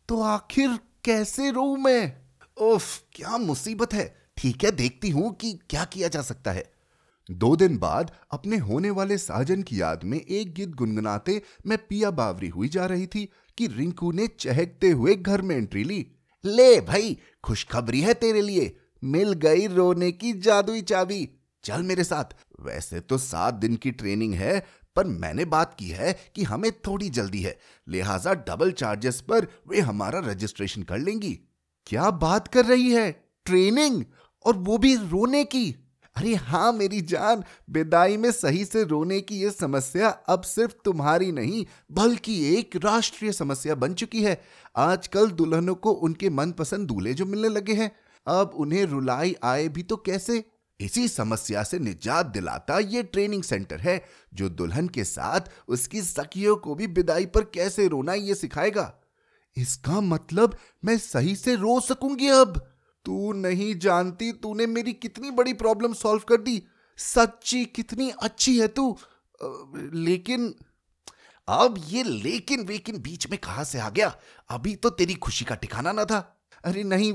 तो 0.08 0.22
आखिर 0.22 0.78
कैसे 1.04 1.50
रो 1.50 1.76
मैं? 1.76 2.16
उफ, 2.56 3.02
क्या 3.12 3.38
मुसीबत 3.38 3.94
है। 3.94 4.16
ठीक 4.36 4.64
है, 4.64 4.70
देखती 4.70 5.10
हूँ 5.10 5.34
कि 5.34 5.58
क्या 5.70 5.84
किया 5.84 6.08
जा 6.08 6.22
सकता 6.22 6.52
है। 6.52 6.72
दो 7.30 7.56
दिन 7.56 7.78
बाद 7.78 8.10
अपने 8.30 8.56
होने 8.56 8.90
वाले 8.90 9.18
साजन 9.18 9.62
की 9.62 9.80
याद 9.80 10.00
में 10.04 10.20
एक 10.20 10.54
गीत 10.54 10.68
गुनगुनाते 10.68 11.42
मैं 11.66 11.78
पिया 11.78 12.10
बावरी 12.10 12.48
हुई 12.48 12.68
जा 12.68 12.86
रही 12.86 13.06
थी 13.06 13.28
कि 13.58 13.66
रिंकू 13.66 14.12
ने 14.12 14.26
चहकते 14.26 14.90
हुए 14.90 15.14
घर 15.14 15.42
में 15.42 15.56
एंट्री 15.56 15.84
ली। 15.84 16.06
ले 16.44 16.80
भाई, 16.80 17.18
खुशखबरी 17.44 18.00
है 18.00 18.14
तेरे 18.14 18.42
लिए। 18.42 18.76
मिल 19.04 19.32
गई 19.32 19.66
रोने 19.66 20.12
की 20.12 20.32
जादुई 20.32 20.82
चाबी। 20.82 21.28
चल 21.64 21.82
मेरे 21.82 22.04
साथ। 22.04 22.24
वैसे 22.60 23.00
तो 23.00 23.18
सात 23.18 23.54
दिन 23.54 23.76
की 23.76 23.90
ट्रेनिंग 23.90 24.34
है, 24.34 24.66
पर 24.96 25.04
मैंने 25.04 25.44
बात 25.44 25.76
की 25.78 25.88
है 25.88 26.18
कि 26.34 26.42
हमें 26.42 26.72
थोड़ी 26.72 27.10
जल्दी 27.10 27.40
है। 27.40 27.58
लिहाजा 27.88 28.34
डबल 28.34 28.72
चार्जेस 28.72 29.20
पर 29.20 29.46
वे 29.68 29.80
हमारा 29.80 30.18
रजिस्ट्रेशन 30.18 30.82
कर 30.82 30.98
लेंगी। 30.98 31.40
क्या 31.86 32.10
बात 32.10 32.48
कर 32.48 32.64
रही 32.64 32.90
है? 32.90 33.24
ट्रेनिंग? 33.44 34.04
और 34.46 34.56
वो 34.56 34.78
भी 34.78 34.94
रोने 34.96 35.44
की? 35.44 35.76
अरे 36.16 36.34
हाँ 36.34 36.72
मेरी 36.72 37.00
जान, 37.00 37.44
बेदाई 37.70 38.16
में 38.16 38.32
सही 38.32 38.64
से 38.64 38.84
रोने 38.84 39.20
की 39.20 39.36
यह 39.36 39.50
समस्या 39.50 40.08
अब 40.08 40.42
सिर्फ़ 40.42 40.74
तुम्हारी 40.84 41.32
नहीं, 41.32 41.66
बल्कि 41.92 42.58
एक 42.58 42.76
राष्ट्रीय 42.76 43.32
समस्या 43.32 43.74
बन 43.74 43.94
चुकी 43.94 44.22
है। 44.22 44.42
आजकल 44.76 45.30
दुल्हनों 45.30 45.74
को 45.74 45.90
उनके 45.90 46.30
मनपसंद 46.30 46.88
दूल्हे 46.88 47.14
जो 47.14 47.26
मिलने 47.26 47.48
लगे 47.48 47.74
हैं। 47.74 47.96
अब 48.26 48.50
उन्हें 48.54 48.84
रुलाई 48.84 49.36
आए 49.44 49.68
भी 49.68 49.82
तो 49.82 49.96
कैसे? 49.96 50.44
इसी 50.80 51.08
समस्या 51.08 51.62
से 51.62 51.78
निजात 51.78 52.26
दिलाता 52.26 52.78
ये 52.78 53.02
ट्रेनिंग 53.02 53.42
सेंटर 53.42 53.80
है, 53.80 54.04
जो 54.34 54.48
दुल्हन 54.48 54.88
के 54.88 55.04
साथ 55.04 55.40
उसकी 55.68 56.02
सखियों 56.02 56.56
को 56.56 56.74
भी 56.74 56.86
विदाई 56.86 57.26
पर 57.26 57.44
कैसे 57.44 57.88
रोना 57.88 58.14
ये 58.14 58.34
सिखाएगा? 58.34 58.92
इसका 59.56 60.00
मतलब 60.00 60.56
मैं 60.84 60.98
सही 60.98 61.36
से 61.36 61.54
रो 61.54 61.80
सकूँगी 61.80 62.28
अब। 62.28 62.58
तू 63.04 63.32
नहीं 63.32 63.74
जानती 63.78 64.32
तूने 64.32 64.66
मेरी 64.66 64.92
कितनी 64.92 65.30
बड़ी 65.30 65.52
प्रॉब्लम 65.52 65.92
सॉल्व 65.92 66.22
कर 66.28 66.40
दी। 66.40 66.62
सच्ची 66.98 67.64
कितनी 67.64 68.10
अच्छी 68.10 68.58
है 68.60 68.68
तू। 68.68 68.98
लेकिन, 69.94 70.54
अब 71.48 71.74
ये 71.86 72.02
लेकिन 72.02 72.64
वेकिन 72.64 72.98
बीच 72.98 73.30
में 73.30 73.38
कहाँ 73.40 73.64
से 73.64 73.78
आ 73.78 73.90
गया? 73.90 74.16
अभी 74.50 74.74
तो 74.76 74.90
तेरी 74.90 75.14
खुशी 75.14 75.44
का 75.44 75.54
ठिकाना 75.54 75.92
ना 75.92 76.04
था। 76.04 76.18
अरे 76.64 76.82
नहीं, 76.84 77.12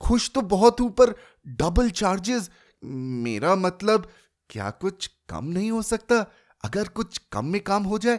खुश 0.00 0.30
तो 0.30 0.40
बहुत 0.40 0.80
हूँ 0.80 0.90
पर 0.90 1.14
डबल 1.46 1.90
चार्जेस 1.90 2.50
मेरा 2.84 3.54
मतलब 3.54 4.10
क्या 4.50 4.70
कुछ 4.70 5.06
कम 5.06 5.44
नहीं 5.44 5.70
हो 5.70 5.82
सकता? 5.82 6.32
अगर 6.64 6.88
कुछ 6.88 7.18
कम 7.32 7.44
में 7.44 7.60
काम 7.60 7.82
हो 7.82 7.98
जाए, 7.98 8.16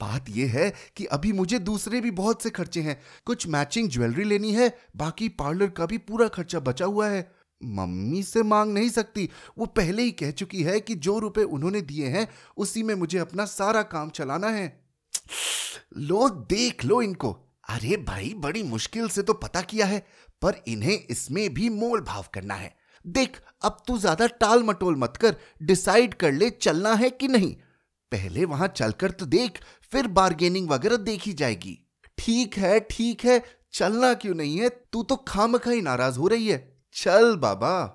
बात 0.00 0.24
यह 0.28 0.52
है 0.52 0.74
कि 0.96 1.04
अभी 1.04 1.32
मुझे 1.32 1.58
दूसरे 1.58 2.00
भी 2.00 2.10
बहुत 2.10 2.42
से 2.42 2.50
खर्चे 2.50 2.80
हैं। 2.80 3.02
कुछ 3.24 3.46
मैचिंग 3.46 3.88
ज्वेलरी 3.88 4.24
लेनी 4.24 4.52
है, 4.52 4.78
बाकी 4.96 5.28
पार्लर 5.28 5.66
का 5.66 5.86
भी 5.86 5.98
पूरा 5.98 6.28
खर्चा 6.28 6.60
बचा 6.60 6.84
हुआ 6.84 7.08
है। 7.08 7.32
मम्मी 7.64 8.22
से 8.22 8.42
मांग 8.42 8.74
नहीं 8.74 8.90
सकती। 8.90 9.30
वो 9.58 9.66
पहले 9.66 10.02
ही 10.02 10.10
कह 10.10 10.30
चुकी 10.30 10.62
है 10.62 10.80
कि 10.80 10.94
जो 10.94 11.18
रुपए 11.18 11.42
उन्होंने 11.42 11.80
दिए 11.80 12.06
हैं, 12.06 12.28
उसी 12.56 12.82
में 12.82 12.94
मुझे 12.94 13.18
अपना 13.18 13.44
सारा 13.44 13.82
काम 13.82 14.10
चलाना 14.10 14.48
है। 14.48 14.84
लो, 15.96 16.28
देख 16.28 16.84
लो 16.84 17.02
इनको। 17.02 17.32
अरे 17.68 17.96
भाई, 17.96 18.34
बड़ी 18.36 18.62
मुश्किल 18.62 19.08
से 19.08 19.22
तो 19.22 19.32
पता 19.32 19.62
किया 19.62 19.86
है, 19.86 20.06
पर 20.42 20.64
इन्हें 20.68 21.04
इसमें 21.10 21.54
भी 21.54 21.68
मोल 21.68 22.00
भाव 22.00 22.26
करना 22.34 22.54
है। 22.54 22.77
देख, 23.08 23.40
अब 23.62 23.82
तू 23.86 23.98
ज़्यादा 23.98 24.26
टाल 24.40 24.62
मटोल 24.62 24.96
मत 24.96 25.16
कर 25.16 25.36
डिसाइड 25.62 26.14
कर 26.14 26.32
ले 26.32 26.50
चलना 26.50 26.94
है 26.94 27.10
कि 27.10 27.28
नहीं। 27.28 27.54
पहले 28.12 28.44
वहाँ 28.44 28.68
चलकर 28.68 29.10
तो 29.10 29.26
देख, 29.26 29.58
फिर 29.92 30.06
बार्गेनिंग 30.08 30.68
वगैरह 30.70 30.96
देखी 30.96 31.32
जाएगी। 31.32 31.78
ठीक 32.18 32.56
है 32.58 32.78
ठीक 32.80 33.24
है, 33.24 33.42
चलना 33.72 34.12
क्यों 34.14 34.34
नहीं 34.34 34.56
है? 34.56 34.68
तू 34.68 35.02
तो 35.02 35.16
खाम 35.28 35.56
ही 35.56 35.80
नाराज़ 35.80 36.18
हो 36.18 36.28
रही 36.28 36.48
है। 36.48 36.58
चल 36.94 37.36
बाबा। 37.36 37.94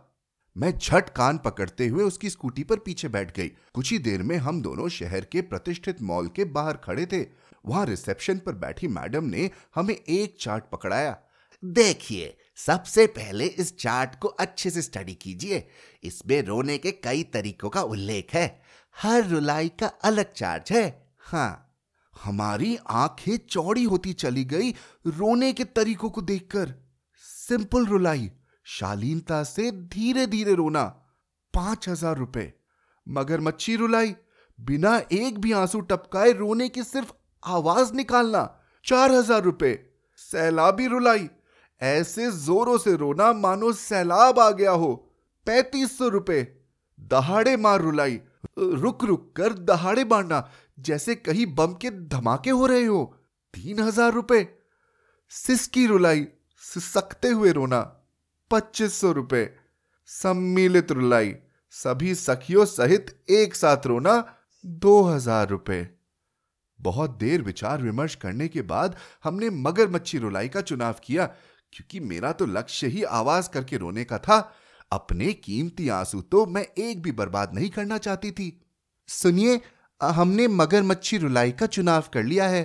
मैं 0.55 0.71
झट 0.77 1.09
कान 1.09 1.37
पकड़ते 1.37 1.87
हुए 1.87 2.03
उसकी 2.03 2.29
स्कूटी 2.29 2.63
पर 2.63 2.79
पीछे 2.79 3.07
बैठ 3.07 3.35
गई। 3.37 3.47
कुछ 3.73 3.91
ही 3.91 3.97
देर 3.99 4.23
में 4.23 4.35
हम 4.37 4.61
दोनों 4.61 4.89
शहर 4.89 5.25
के 5.25 5.41
प्रतिष्ठित 5.41 6.01
मॉल 6.01 6.27
के 6.27 6.45
बाहर 6.47 6.77
खड़े 6.77 7.05
थे। 7.05 7.21
वहाँ 7.65 7.85
रिसेप्शन 7.85 8.37
पर 8.37 8.55
बैठी 8.55 8.87
मैडम 8.87 9.23
ने 9.23 9.49
हमें 9.75 9.95
एक 9.95 10.35
चार्ट 10.39 10.63
पकड़ाया। 10.71 11.17
देखिए 11.63 12.35
सबसे 12.57 13.05
पहले 13.07 13.45
इस 13.45 13.77
चार्ट 13.77 14.15
को 14.15 14.27
अच्छे 14.27 14.69
से 14.69 14.81
स्टडी 14.81 15.13
कीजिए। 15.13 15.67
इसमें 16.03 16.41
रोने 16.41 16.77
के 16.77 16.91
कई 16.93 17.23
तरीकों 17.23 17.69
का 17.69 17.81
उल्लेख 17.81 18.33
है। 18.33 18.61
हर 18.95 19.27
रुलाई 19.27 19.69
का 19.69 19.87
अलग 20.03 20.31
चार्ज 20.33 20.71
है। 20.71 20.85
हाँ 21.21 21.69
हमारी 22.13 22.77
आँखें 22.91 23.37
चौड़ी 23.49 23.83
होती 23.83 24.13
चली 24.13 24.43
गई 24.45 24.71
रोने 25.07 25.51
के 25.53 25.63
तरीकों 25.63 26.09
को 26.09 26.21
देखकर। 26.21 26.73
सिंपल 27.23 27.85
रुलाई, 27.85 28.31
शालीनता 28.65 29.43
से 29.43 29.71
धीरे 29.71 30.25
धीरे 30.27 30.53
रोना, 30.53 30.83
पाँच 31.53 31.89
हज़ार 31.89 32.17
रुपए। 32.17 32.51
मगर 33.07 33.41
मच्छी 33.41 33.75
रुलाई, 33.75 34.15
बिना 34.59 34.97
एक 35.11 35.39
भी 35.39 35.51
आँसू 35.51 35.79
टपकाए 35.81 36.31
रोने 36.31 36.67
की 36.69 36.83
सिर्फ़ 36.83 37.11
आवाज़ 37.43 37.93
निकालना, 37.93 38.43
चार 38.85 39.11
हज़ार 39.11 39.41
रुपए। 39.43 39.73
सैलाबी 40.19 40.87
रुलाई 40.87 41.29
ऐसे 41.83 42.29
जोरों 42.31 42.77
से 42.77 42.95
रोना 42.95 43.31
मानो 43.33 43.71
सैलाब 43.73 44.39
आ 44.39 44.49
गया 44.51 44.71
हो। 44.71 44.93
पैतीस 45.47 45.97
सौ 45.97 46.07
रुपए। 46.09 46.41
दहाड़े 46.99 47.55
मार 47.57 47.81
रुलाई। 47.81 48.19
रुक 48.59 49.03
रुक 49.03 49.31
कर 49.35 49.53
दहाड़े 49.63 50.03
मारना 50.05 50.47
जैसे 50.79 51.15
कहीं 51.15 51.45
बम 51.55 51.73
के 51.73 51.89
धमाके 52.09 52.49
हो 52.49 52.65
रहे 52.65 52.85
हो। 52.85 53.03
तीन 53.53 53.79
हज़ार 53.79 54.13
रुपए। 54.13 54.47
सिसकी 55.31 55.85
रुलाई। 55.87 56.25
सिसकते 56.63 57.29
हुए 57.29 57.51
रोना। 57.51 57.79
पच्चीस 58.51 58.99
सौ 59.01 59.11
रुपए। 59.11 59.49
सम्मिलित 60.09 60.91
रुलाई। 60.91 61.33
सभी 61.73 62.15
सखियों 62.15 62.65
सहित 62.65 63.15
एक 63.31 63.55
साथ 63.55 63.87
रोना। 63.87 64.23
दो 64.63 65.01
हज़ार 65.01 65.47
रुपए। 65.49 65.87
बहुत 66.79 67.09
देर 67.09 67.41
विचार 67.41 67.81
विमर्श 67.81 68.15
करने 68.15 68.47
के 68.47 68.61
बाद 68.61 68.95
हमने 69.23 69.49
मगरमच्छी 69.49 70.17
रुलाई 70.17 70.49
का 70.49 70.61
चुनाव 70.61 70.95
किया। 71.03 71.29
क्योंकि 71.73 71.99
मेरा 72.01 72.31
तो 72.31 72.45
लक्ष्य 72.47 72.87
ही 72.87 73.03
आवाज़ 73.03 73.49
करके 73.49 73.77
रोने 73.77 74.03
का 74.03 74.17
था। 74.19 74.37
अपने 74.91 75.31
कीमती 75.35 75.87
आँसू 75.89 76.21
तो 76.21 76.45
मैं 76.45 76.65
एक 76.79 77.01
भी 77.01 77.11
बर्बाद 77.13 77.53
नहीं 77.55 77.69
करना 77.69 77.97
चाहती 77.99 78.31
थी। 78.31 78.51
सुनिए 79.09 79.59
हमने 80.01 80.47
मगरमच्छी 80.49 81.17
रुलाई 81.17 81.51
का 81.51 81.65
चुनाव 81.67 82.03
कर 82.13 82.23
लिया 82.23 82.47
है। 82.47 82.63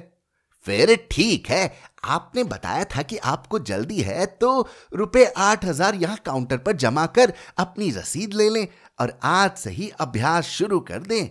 फिर 0.66 0.94
ठीक 1.10 1.48
है। 1.50 1.72
आपने 2.06 2.44
बताया 2.44 2.84
था 2.86 3.02
कि 3.02 3.16
आपको 3.16 3.58
जल्दी 3.60 4.00
है 4.00 4.26
तो 4.26 4.68
रुपए 4.92 5.24
आठ 5.38 5.64
हज़ार 5.64 5.94
यहाँ 5.94 6.16
काउंटर 6.26 6.58
पर 6.58 6.76
जमा 6.76 7.06
कर 7.08 7.32
अपनी 7.58 7.90
रसीद 7.90 8.34
ले 8.34 8.48
लें 8.50 8.66
और 8.98 9.18
आज 9.24 9.56
से 9.56 9.70
ही 9.70 9.88
अभ्यास 10.00 10.44
शुरू 10.46 10.80
कर 10.82 11.02
दें। 11.02 11.30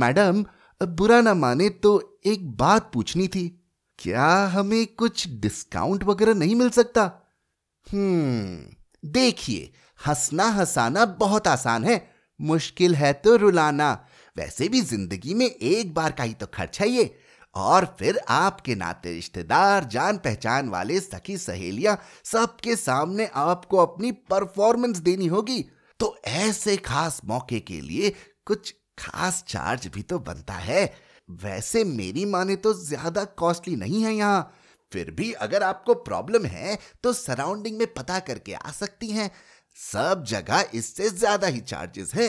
मैडम, 0.00 0.44
बुरा 0.80 1.20
ना 1.20 1.34
माने 1.34 1.68
तो 1.68 2.20
एक 2.26 2.50
बात 2.56 2.90
पूछनी 2.92 3.28
थी। 3.28 3.59
क्या 4.00 4.28
हमें 4.46 4.86
कुछ 4.86 5.28
डिस्काउंट 5.28 6.04
वगैरह 6.04 6.34
नहीं 6.34 6.54
मिल 6.54 6.70
सकता? 6.70 7.02
हम्म 7.86 9.08
देखिए, 9.08 9.72
हंसना 10.06 10.44
हंसाना 10.44 11.04
बहुत 11.04 11.48
आसान 11.48 11.84
है। 11.84 12.10
मुश्किल 12.40 12.94
है 12.94 13.12
तो 13.12 13.36
रुलाना। 13.36 14.06
वैसे 14.36 14.68
भी 14.68 14.80
ज़िंदगी 14.80 15.34
में 15.34 15.46
एक 15.46 15.94
बार 15.94 16.12
का 16.12 16.24
ही 16.24 16.34
तो 16.34 16.46
खर्च 16.46 16.80
है 16.80 16.88
ये। 16.88 17.18
और 17.54 17.96
फिर 17.98 18.20
आपके 18.28 18.74
नाते 18.74 19.12
रिश्तेदार, 19.12 19.84
जान 19.84 20.16
पहचान 20.16 20.68
वाले, 20.68 21.00
सखी 21.00 21.36
सहेलियाँ, 21.38 21.98
सबके 22.24 22.76
सामने 22.76 23.30
आपको 23.34 23.76
अपनी 23.76 24.12
परफॉर्मेंस 24.12 24.98
देनी 24.98 25.26
होगी। 25.26 25.64
तो 26.00 26.16
ऐसे 26.24 26.76
खास 26.76 27.20
मौके 27.24 27.60
के 27.60 27.80
लिए 27.80 28.14
कुछ 28.46 28.74
खास 28.98 29.44
चार्ज 29.48 29.86
भी 29.86 30.02
तो 30.02 30.18
बनता 30.18 30.54
है। 30.54 31.09
वैसे 31.42 31.84
मेरी 31.84 32.24
माने 32.24 32.56
तो 32.56 32.72
ज़्यादा 32.74 33.24
कॉस्टली 33.38 33.76
नहीं 33.76 34.02
है 34.02 34.14
यहाँ। 34.14 34.52
फिर 34.92 35.10
भी 35.10 35.32
अगर 35.34 35.62
आपको 35.62 35.94
प्रॉब्लम 35.96 36.44
है 36.46 36.78
तो 37.04 37.12
सराउंडिंग 37.12 37.78
में 37.78 37.86
पता 37.94 38.18
करके 38.20 38.52
आ 38.54 38.70
सकती 38.70 39.08
हैं। 39.08 39.30
सब 39.76 40.24
जगह 40.28 40.64
इससे 40.74 41.08
ज़्यादा 41.10 41.46
ही 41.46 41.60
चार्जेस 41.62 42.14
है। 42.14 42.28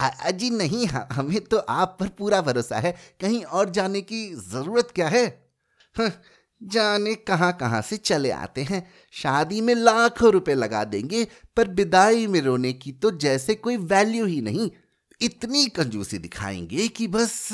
अजी 0.00 0.50
नहीं 0.50 0.86
हमें 0.86 1.40
तो 1.40 1.58
आप 1.58 1.96
पर 2.00 2.08
पूरा 2.08 2.40
भरोसा 2.42 2.78
है। 2.78 2.92
कहीं 3.20 3.42
और 3.42 3.70
जाने 3.70 4.00
की 4.02 4.28
ज़रूरत 4.44 4.92
क्या 4.94 5.08
है? 5.08 5.26
जाने 6.60 7.14
कहाँ 7.16 7.52
कहाँ 7.52 7.80
से 7.82 7.96
चले 7.98 8.30
आते 8.30 8.62
हैं। 8.62 8.86
शादी 9.14 9.60
में 9.60 9.74
लाखों 9.74 10.32
रुपए 10.32 10.54
लगा 10.54 10.84
देंगे, 10.84 11.26
पर 11.56 11.68
विदाई 11.70 12.26
में 12.26 12.40
रोने 12.40 12.72
की 12.74 12.92
तो 12.92 13.10
जैसे 13.18 13.54
कोई 13.56 13.76
वैल्यू 13.76 14.26
ही 14.26 14.40
नहीं। 14.40 14.70
इतनी 15.20 15.66
कंजूसी 15.68 16.18
दिखाएँगे 16.18 16.88
कि 16.88 17.06
बस 17.08 17.52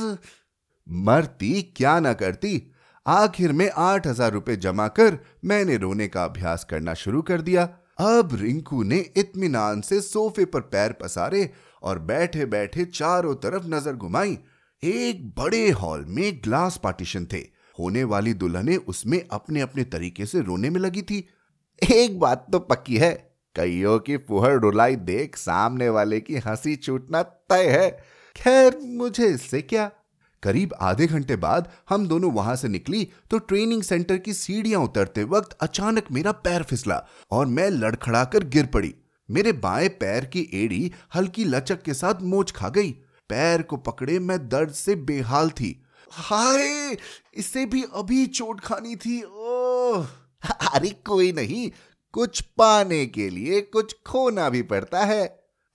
मरती 0.86 1.60
क्या 1.76 1.98
ना 2.00 2.12
करती? 2.12 2.62
आखिर 3.06 3.52
में 3.52 3.70
आठ 3.70 4.06
हज़ार 4.06 4.32
रुपए 4.32 4.56
जमा 4.56 4.86
कर 4.88 5.18
मैंने 5.44 5.76
रोने 5.76 6.08
का 6.08 6.24
अभ्यास 6.24 6.64
करना 6.64 6.94
शुरू 6.94 7.22
कर 7.22 7.40
दिया। 7.40 7.68
अब 8.00 8.34
रिंकू 8.34 8.82
ने 8.82 8.98
इत्मीनान 9.16 9.80
से 9.80 10.00
सोफे 10.00 10.44
पर 10.44 10.60
पैर 10.60 10.92
पसारे 10.92 11.48
और 11.82 11.98
बैठे 11.98 12.44
बैठे 12.46 12.84
चारों 12.84 13.34
तरफ़ 13.34 13.66
नज़र 13.66 13.92
घुमाई। 13.92 14.38
एक 14.82 15.28
बड़े 15.38 15.68
हॉल 15.70 16.04
में 16.08 16.40
ग्लास 16.44 16.80
पार्टीशन 16.82 17.26
थे। 17.32 17.38
होने 17.78 18.04
वाली 18.04 18.34
दुल्हने 18.34 18.76
उसमें 18.76 19.20
अपने 19.32 19.60
अपने 19.60 19.84
तरीके 19.84 20.26
से 20.26 20.40
रोने 20.40 20.70
में 20.70 20.80
लगी 20.80 21.02
थी। 21.02 21.26
एक 21.82 22.18
बात 22.20 22.46
तो 22.52 22.58
पक्की 22.60 22.96
है, 22.96 23.12
कईयों 23.56 23.98
की 23.98 24.16
फुहर 24.18 24.58
डुलाई 24.58 24.96
देख 24.96 25.36
सामने 25.36 25.88
वाले 25.88 26.20
की 26.20 26.36
हँसी 26.36 26.76
छूटना 26.76 27.22
तय 27.22 27.68
है। 27.70 27.90
खैर, 28.36 28.78
मुझे 28.78 29.26
इससे 29.26 29.60
क्या 29.62 29.90
करीब 30.42 30.74
आधे 30.80 31.06
घंटे 31.06 31.36
बाद 31.36 31.68
हम 31.88 32.06
दोनों 32.08 32.32
वहाँ 32.32 32.56
से 32.56 32.68
निकली 32.68 33.08
तो 33.30 33.38
ट्रेनिंग 33.38 33.82
सेंटर 33.82 34.18
की 34.18 34.32
सीढ़ियाँ 34.34 34.80
उतरते 34.80 35.24
वक्त 35.24 35.56
अचानक 35.60 36.10
मेरा 36.12 36.32
पैर 36.32 36.62
फिसला 36.62 37.02
और 37.30 37.46
मैं 37.46 37.68
लड़खड़ाकर 37.70 38.44
गिर 38.44 38.66
पड़ी। 38.66 38.94
मेरे 39.28 39.52
बाएँ 39.52 39.88
पैर 39.88 40.24
की 40.24 40.48
एड़ी 40.54 40.90
हल्की 41.14 41.44
लचक 41.44 41.82
के 41.82 41.94
साथ 41.94 42.22
मोच 42.22 42.50
खा 42.50 42.68
गई। 42.68 42.90
पैर 43.30 43.62
को 43.62 43.76
पकड़े 43.76 44.18
मैं 44.18 44.38
दर्द 44.48 44.70
से 44.70 44.94
बेहाल 44.94 45.50
थी। 45.50 45.78
हाय, 46.10 46.96
इसे 47.34 47.66
भी 47.66 47.82
अभी 47.94 48.26
चोट 48.26 48.60
खानी 48.60 48.96
थी, 48.96 49.22
ओह। 49.22 50.06
अरे 50.74 50.90
कोई 51.06 51.32
नहीं, 51.32 51.70
कुछ 52.14 52.40
पाने 52.40 53.06
के 53.06 53.28
लिए 53.30 53.60
कुछ 53.60 53.96
खोना 54.06 54.48
भी 54.48 54.62
पड़ता 54.62 55.04
है। 55.04 55.24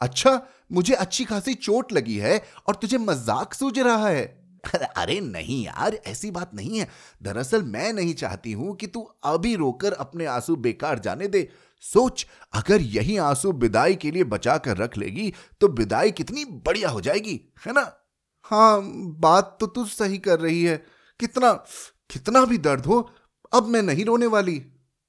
अच्छा 0.01 0.41
मुझे 0.71 0.93
अच्छी 0.93 1.25
खासी 1.25 1.53
चोट 1.53 1.93
लगी 1.93 2.17
है 2.17 2.41
और 2.67 2.75
तुझे 2.75 2.97
मज़ाक 2.97 3.53
सूझ 3.53 3.77
रहा 3.79 4.07
है। 4.07 4.36
अरे 4.97 5.19
नहीं 5.19 5.63
यार, 5.65 5.95
ऐसी 6.07 6.31
बात 6.31 6.53
नहीं 6.55 6.79
है। 6.79 6.87
दरअसल 7.23 7.63
मैं 7.63 7.91
नहीं 7.93 8.13
चाहती 8.13 8.51
हूँ 8.51 8.75
कि 8.75 8.87
तू 8.87 9.01
अभी 9.25 9.55
रोकर 9.55 9.93
अपने 9.95 10.25
आँसू 10.25 10.55
बेकार 10.57 10.99
जाने 10.99 11.27
दे। 11.27 11.47
सोच, 11.83 12.25
अगर 12.53 12.81
यही 12.81 13.17
आँसू 13.17 13.51
विदाई 13.53 13.95
के 13.95 14.11
लिए 14.11 14.23
बचा 14.25 14.57
कर 14.57 14.77
रख 14.77 14.97
लेगी 14.97 15.33
तो 15.61 15.67
विदाई 15.69 16.11
कितनी 16.11 16.45
बढ़िया 16.45 16.89
हो 16.89 17.01
जाएगी, 17.01 17.39
है 17.67 17.73
ना? 17.73 17.91
हाँ 18.45 18.81
बात 19.19 19.57
तो 19.59 19.67
तू 19.67 19.85
सही 19.85 20.17
कर 20.17 20.39
रही 20.39 20.63
है। 20.63 20.77
कितना 21.19 21.51
कितना 22.09 22.43
भी 22.45 22.57
दर्द 22.57 22.85
हो, 22.85 22.99
अब 23.53 23.67
मैं 23.67 23.81
नहीं 23.81 24.05
रोने 24.05 24.25
वाली। 24.27 24.59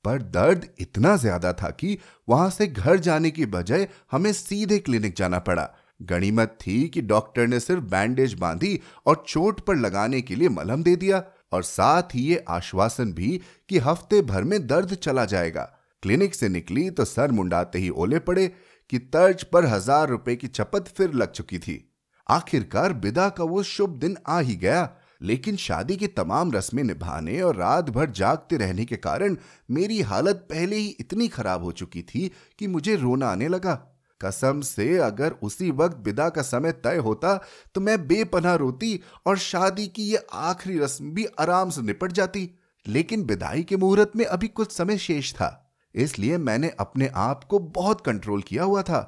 पर 0.04 0.22
दर्द 0.22 0.66
इतना 0.80 1.16
ज़्यादा 1.16 1.52
था 1.52 1.70
कि 1.70 1.98
वहाँ 2.28 2.50
से 2.50 2.66
घर 2.66 2.98
जाने 2.98 3.30
की 3.30 3.46
बजाय 3.46 3.88
हमें 4.12 4.32
सीधे 4.32 4.78
क्लिनिक 4.78 5.14
जाना 5.16 5.38
पड़ा। 5.38 5.68
गणिमत 6.00 6.58
थी 6.60 6.88
कि 6.88 7.00
डॉक्टर 7.02 7.46
ने 7.46 7.60
सिर्फ़ 7.60 7.84
बैंडेज 7.84 8.34
बांधी 8.34 8.78
और 9.06 9.24
चोट 9.28 9.60
पर 9.60 9.76
लगाने 9.76 10.20
के 10.20 10.36
लिए 10.36 10.48
मलहम 10.48 10.82
दे 10.82 10.94
दिया 10.96 11.22
और 11.52 11.62
साथ 11.62 12.14
ही 12.14 12.22
ये 12.22 12.44
आश्वासन 12.48 13.12
भी 13.12 13.40
कि 13.68 13.78
हफ़्ते 13.78 14.22
भर 14.22 14.44
में 14.44 14.66
दर्द 14.66 14.94
चला 14.94 15.24
जाएगा। 15.24 15.62
क्लिनिक 16.02 16.34
से 16.34 16.48
निकली 16.48 16.88
तो 16.90 17.04
सर 17.04 17.32
मुंडाते 17.32 17.78
ही 17.78 17.88
ओले 17.90 18.18
पड़े 18.20 18.46
कि 18.90 18.98
तर्ज 18.98 19.42
पर 19.44 19.66
हज़ार 19.66 20.08
रुपए 20.08 20.36
की 20.36 20.46
चपत 20.48 20.88
फिर 20.88 21.12
लग 21.12 21.32
चुकी 21.32 21.58
थी। 21.58 21.84
आखिरकार 22.26 22.92
बिदा 22.94 23.28
का 23.28 23.44
वो 23.44 23.62
शुभ 23.62 23.98
दिन 23.98 24.16
आ 24.28 24.38
ही 24.40 24.56
गया, 24.56 24.88
लेकिन 25.22 25.56
शादी 25.56 25.96
की 25.96 26.06
तमाम 26.06 26.52
रस्में 26.52 26.82
निभाने 26.84 27.40
और 27.40 27.56
रात 27.56 27.90
भर 27.90 28.10
जागते 28.12 28.56
रहने 28.56 28.84
के 28.84 28.96
कारण 28.98 29.36
मेरी 29.70 30.00
हालत 30.02 30.46
पहले 30.50 30.76
ही 30.76 30.88
इतनी 31.00 31.28
खराब 31.28 31.64
हो 31.64 31.72
चुकी 31.72 32.02
थी 32.02 32.30
कि 32.58 32.66
मुझे 32.66 32.96
रोना 32.96 33.28
आने 33.28 33.48
लगा। 33.48 33.74
कसम 34.20 34.60
से 34.60 34.96
अगर 34.98 35.34
उसी 35.42 35.70
वक्त 35.70 35.98
विदा 36.04 36.28
का 36.28 36.42
समय 36.42 36.72
तय 36.84 36.96
होता 36.98 37.36
तो 37.74 37.80
मैं 37.80 38.06
बेपनाह 38.08 38.54
रोती 38.56 39.00
और 39.26 39.38
शादी 39.38 39.86
की 39.86 40.02
ये 40.04 40.26
आखिरी 40.34 40.78
रस्म 40.78 41.10
भी 41.10 41.26
आराम 41.40 41.70
से 41.70 41.82
निपट 41.82 42.12
जाती। 42.12 42.48
लेकिन 42.86 43.22
विदाई 43.24 43.62
के 43.62 43.76
मुहूर्त 43.76 44.12
में 44.16 44.24
अभी 44.24 44.48
कुछ 44.48 44.72
समय 44.72 44.98
शेष 44.98 45.32
था, 45.34 45.70
इसलिए 45.94 46.38
मैंने 46.38 46.70
अपने 46.80 47.10
आप 47.16 47.44
को 47.44 47.58
बहुत 47.58 48.00
कंट्रोल 48.00 48.42
किया 48.42 48.64
हुआ 48.64 48.82
था। 48.82 49.00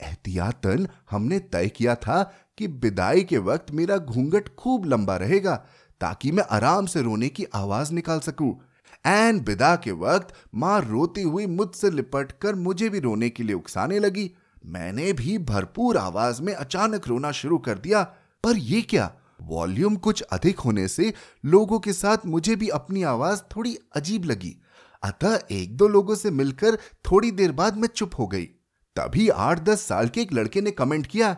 एहतियातन 0.00 0.86
हमने 1.10 1.38
तय 1.38 1.68
किया 1.68 1.94
था 1.96 2.22
कि 2.58 2.66
विदाई 2.66 3.22
के 3.22 3.38
वक्त 3.40 3.70
मेरा 3.72 3.96
घूंघट 3.98 4.48
खूब 4.56 4.84
लंबा 4.84 5.16
रहेगा, 5.16 5.54
ताकि 6.00 6.32
मैं 6.32 6.44
आराम 6.50 6.86
से 6.86 7.02
रोने 7.02 7.28
की 7.28 7.46
आवाज़ 7.54 7.92
निकाल 7.92 8.20
सकूँ। 8.20 8.54
एन 9.04 9.40
विदा 9.40 9.74
के 9.76 9.92
वक्त 9.92 10.34
माँ 10.54 10.80
रोती 10.80 11.22
हुई 11.22 11.46
मुझसे 11.48 11.90
लिपट 11.90 12.32
कर 12.42 12.54
मुझे 12.56 12.88
भी 12.88 13.00
रोने 13.00 13.28
के 13.30 13.42
लिए 13.42 13.54
उकसाने 13.56 13.98
लगी। 13.98 14.30
मैंने 14.64 15.12
भी 15.12 15.38
भरपूर 15.38 15.96
आवाज़ 15.96 16.42
में 16.42 16.54
अचानक 16.54 17.08
रोना 17.08 17.32
शुरू 17.32 17.58
कर 17.58 17.78
दिया, 17.78 18.02
पर 18.44 18.56
यह 18.56 18.84
क्या? 18.90 19.12
वॉल्यूम 19.42 19.96
कुछ 19.96 20.22
अधिक 20.22 20.58
होने 20.58 20.88
से 20.88 21.12
लोगों 21.44 21.78
के 21.80 21.92
साथ 21.92 22.26
मुझे 22.26 22.56
भी 22.56 22.68
अपनी 22.68 23.02
आवाज़ 23.02 23.40
थोड़ी 23.56 23.78
अजीब 23.96 24.24
लगी। 24.24 24.56
अतः 25.02 25.38
एक 25.50 25.76
दो 25.76 25.88
लोगों 25.88 26.14
से 26.14 26.30
मिलकर 26.30 26.76
थोड़ी 26.76 27.30
देर 27.30 27.52
बाद 27.52 27.76
मैं 27.76 27.88
चुप 27.88 28.10
हो 28.18 28.26
गई। 28.26 28.44
तभी 28.96 29.28
आठ 29.28 29.60
दस 29.60 29.80
साल 29.80 30.08
के 30.08 30.20
एक 30.20 30.32
लड़के 30.32 30.60
ने 30.60 30.70
कमेंट 30.70 31.06
किया, 31.06 31.36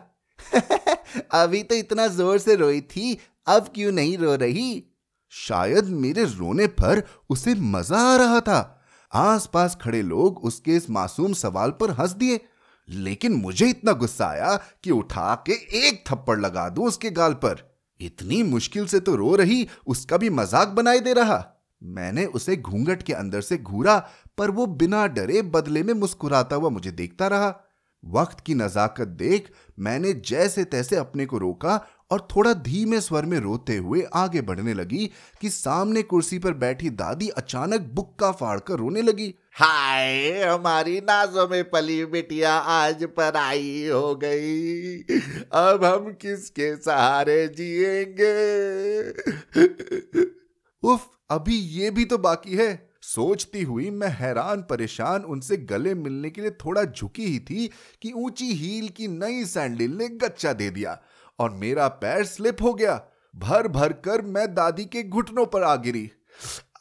अभी 1.33 1.63
तो 1.63 1.75
इतना 1.75 2.07
ज़ोर 2.07 2.37
से 2.37 2.55
रोई 2.55 2.81
थी, 2.81 3.17
अब 3.47 3.69
क्यों 3.75 3.91
नहीं 3.91 4.17
रो 4.17 4.35
रही? 4.35 4.83
शायद 5.29 5.85
मेरे 5.85 6.23
रोने 6.23 6.67
पर 6.67 7.03
उसे 7.29 7.55
मज़ा 7.55 7.97
आ 7.97 8.15
रहा 8.15 8.39
था। 8.39 8.81
आसपास 9.13 9.77
खड़े 9.81 10.01
लोग 10.01 10.37
उसके 10.37 10.75
इस 10.75 10.89
मासूम 10.89 11.33
सवाल 11.33 11.71
पर 11.71 11.91
हंस 11.91 12.11
दिए। 12.11 12.39
लेकिन 12.89 13.33
मुझे 13.33 13.69
इतना 13.69 13.91
गुस्सा 13.91 14.27
आया 14.27 14.55
कि 14.83 14.91
उठा 14.91 15.33
के 15.47 15.53
एक 15.79 16.03
थप्पड़ 16.07 16.39
लगा 16.39 16.67
दू 16.69 16.87
उसके 16.87 17.09
गाल 17.11 17.33
पर। 17.33 17.65
इतनी 17.99 18.41
मुश्किल 18.43 18.85
से 18.87 18.99
तो 18.99 19.15
रो 19.15 19.35
रही, 19.35 19.67
उसका 19.87 20.17
भी 20.17 20.29
मज़ाक 20.29 20.67
बनाई 20.67 20.99
दे 20.99 21.13
रहा। 21.13 21.43
मैंने 21.83 22.25
उसे 22.25 22.55
घूंघट 22.57 23.03
के 23.03 23.13
अंदर 23.13 23.41
से 23.41 23.57
घूरा, 23.57 23.97
पर 24.37 24.51
वो 24.51 24.65
बिना 24.65 25.05
डरे 25.07 25.41
बदले 25.41 25.83
में 25.83 25.93
मुस्कुराता 25.93 26.55
हुआ 26.55 26.69
मुझे 26.69 26.91
देखता 26.91 27.27
रहा। 27.27 27.55
वक्त 28.03 28.39
की 28.39 28.53
नजाकत 28.53 29.07
देख 29.07 29.49
मैंने 29.79 30.13
जैसे 30.25 30.63
तैसे 30.63 30.95
अपने 30.95 31.25
को 31.25 31.37
रोका 31.37 31.75
और 32.11 32.27
थोड़ा 32.35 32.53
धीमे 32.53 33.01
स्वर 33.01 33.25
में 33.25 33.39
रोते 33.39 33.77
हुए 33.77 34.03
आगे 34.13 34.41
बढ़ने 34.41 34.73
लगी 34.73 35.11
कि 35.41 35.49
सामने 35.49 36.03
कुर्सी 36.03 36.39
पर 36.39 36.53
बैठी 36.53 36.89
दादी 36.89 37.29
अचानक 37.29 37.81
बुक्का 37.81 38.31
फाड़कर 38.31 38.73
रोने 38.73 39.01
लगी। 39.01 39.35
हाय 39.53 40.43
हमारी 40.43 40.99
नाजों 40.99 41.47
में 41.47 41.69
पली 41.69 42.05
बिटिया 42.05 42.53
आज 42.53 43.03
पर 43.03 43.35
आई 43.35 43.87
हो 43.87 44.15
गई। 44.15 44.97
अब 45.53 45.83
हम 45.83 46.13
किसके 46.13 46.75
सहारे 46.75 47.47
जिएँगे? 47.47 49.09
उफ 50.83 51.07
अभी 51.29 51.55
ये 51.55 51.91
भी 51.91 52.05
तो 52.05 52.17
बाकी 52.17 52.55
है। 52.55 52.89
सोचती 53.01 53.63
हुई 53.63 53.89
मैं 53.89 54.07
हैरान 54.07 54.61
परेशान 54.61 55.21
उनसे 55.21 55.57
गले 55.57 55.93
मिलने 55.93 56.29
के 56.29 56.41
लिए 56.41 56.51
थोड़ा 56.51 56.83
झुकी 56.83 57.25
ही 57.25 57.39
थी 57.39 57.69
कि 58.01 58.11
ऊँची 58.11 58.45
हील 58.45 58.89
की 58.89 59.07
नई 59.07 59.45
सैंडल 59.45 59.91
ने 59.91 60.07
गच्चा 60.07 60.53
दे 60.53 60.69
दिया। 60.69 61.01
और 61.39 61.51
मेरा 61.51 61.87
पैर 61.87 62.23
स्लिप 62.25 62.61
हो 62.61 62.73
गया। 62.73 63.01
भर 63.33 63.67
भर 63.67 63.93
कर 63.93 64.21
मैं 64.21 64.53
दादी 64.53 64.85
के 64.85 65.03
घुटनों 65.03 65.45
पर 65.45 65.63
आ 65.63 65.75
गिरी। 65.75 66.09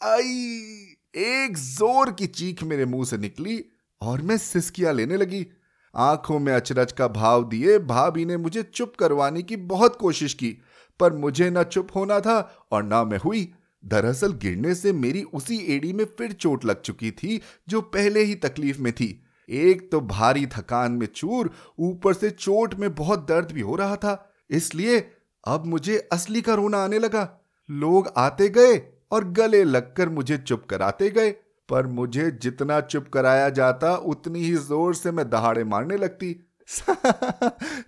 आई, 0.03 0.97
एक 1.15 1.57
ज़ोर 1.57 2.11
की 2.13 2.27
चीख 2.27 2.63
मेरे 2.63 2.85
मुँह 2.85 3.05
से 3.05 3.19
निकली 3.19 3.65
और 4.01 4.23
मैं 4.23 4.37
सिसकिया 4.39 4.93
लेने 4.93 5.17
लगी। 5.17 5.47
आँखों 5.95 6.39
में 6.39 6.53
अचरज 6.53 6.93
का 6.93 7.09
भाव 7.09 7.45
दिए 7.45 7.79
भाभी 7.79 8.25
ने 8.25 8.37
मुझे 8.37 8.63
चुप 8.63 8.95
करवाने 8.99 9.43
की 9.43 9.57
बहुत 9.57 9.97
कोशिश 9.97 10.35
की, 10.35 10.57
पर 11.01 11.13
मुझे 11.13 11.51
ना 11.51 11.63
चुप 11.63 11.89
होना 11.97 12.21
था 12.21 12.39
और 12.73 12.83
ना 12.83 13.05
मैं 13.05 13.19
हुई। 13.19 13.53
दरअसल 13.85 14.33
गिरने 14.33 14.75
से 14.75 14.93
मेरी 14.93 15.23
उसी 15.23 15.57
एड़ी 15.75 15.93
में 15.93 16.05
फिर 16.19 16.33
चोट 16.33 16.65
लग 16.65 16.81
चुकी 16.81 17.11
थी 17.11 17.41
जो 17.69 17.81
पहले 17.81 18.23
ही 18.23 18.35
तकलीफ़ 18.35 18.81
में 18.81 18.93
थी। 18.93 19.09
एक 19.49 19.91
तो 19.93 20.01
भारी 20.01 20.47
थकान 20.47 20.93
में 20.93 21.07
चूर, 21.07 21.51
ऊपर 21.79 22.15
से 22.15 22.31
चोट 22.31 22.75
में 22.75 22.95
बहुत 22.95 23.27
दर्द 23.29 23.53
भी 23.53 23.61
हो 23.61 23.77
रहा 23.77 23.97
था 23.97 24.26
इसलिए 24.51 24.99
अब 25.45 25.67
मुझे 25.67 26.09
असली 26.13 26.43
का 26.43 26.55
रोना 26.55 26.79
आने 26.79 26.99
लगा। 26.99 27.29
लोग 27.71 28.13
आते 28.17 28.49
गए 28.49 28.77
और 29.13 29.25
गले 29.31 29.65
लगकर 29.65 30.09
मुझे 30.09 30.39
चुप 30.39 30.65
कराते 30.71 31.11
गए, 31.11 31.31
पर 31.69 31.87
मुझे 31.87 32.31
जितना 32.31 32.81
चुप 32.81 33.09
कराया 33.09 33.49
जाता, 33.49 33.95
उतनी 33.95 34.45
ही 34.45 34.55
ज़ोर 34.55 34.95
से 34.95 35.11
मैं 35.11 35.29
दहाड़े 35.31 35.65
मारने 35.65 35.97
लगती। 35.97 36.37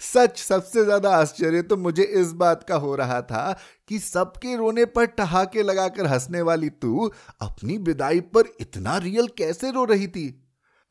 सच, 0.00 0.38
सबसे 0.38 0.84
ज़्यादा 0.84 1.10
आश्चर्य 1.10 1.62
तो 1.62 1.76
मुझे 1.76 2.02
इस 2.02 2.32
बात 2.32 2.62
का 2.68 2.76
हो 2.76 2.94
रहा 2.96 3.20
था 3.22 3.60
कि 3.88 3.98
सबके 3.98 4.56
रोने 4.56 4.84
पर 4.84 5.04
ठहाके 5.06 5.62
लगाकर 5.62 6.06
हंसने 6.06 6.42
वाली 6.42 6.68
तू 6.70 7.10
अपनी 7.40 7.78
विदाई 7.78 8.20
पर 8.20 8.52
इतना 8.60 8.96
रियल 8.98 9.26
कैसे 9.28 9.70
रो 9.70 9.84
रही 9.84 10.06
थी? 10.08 10.28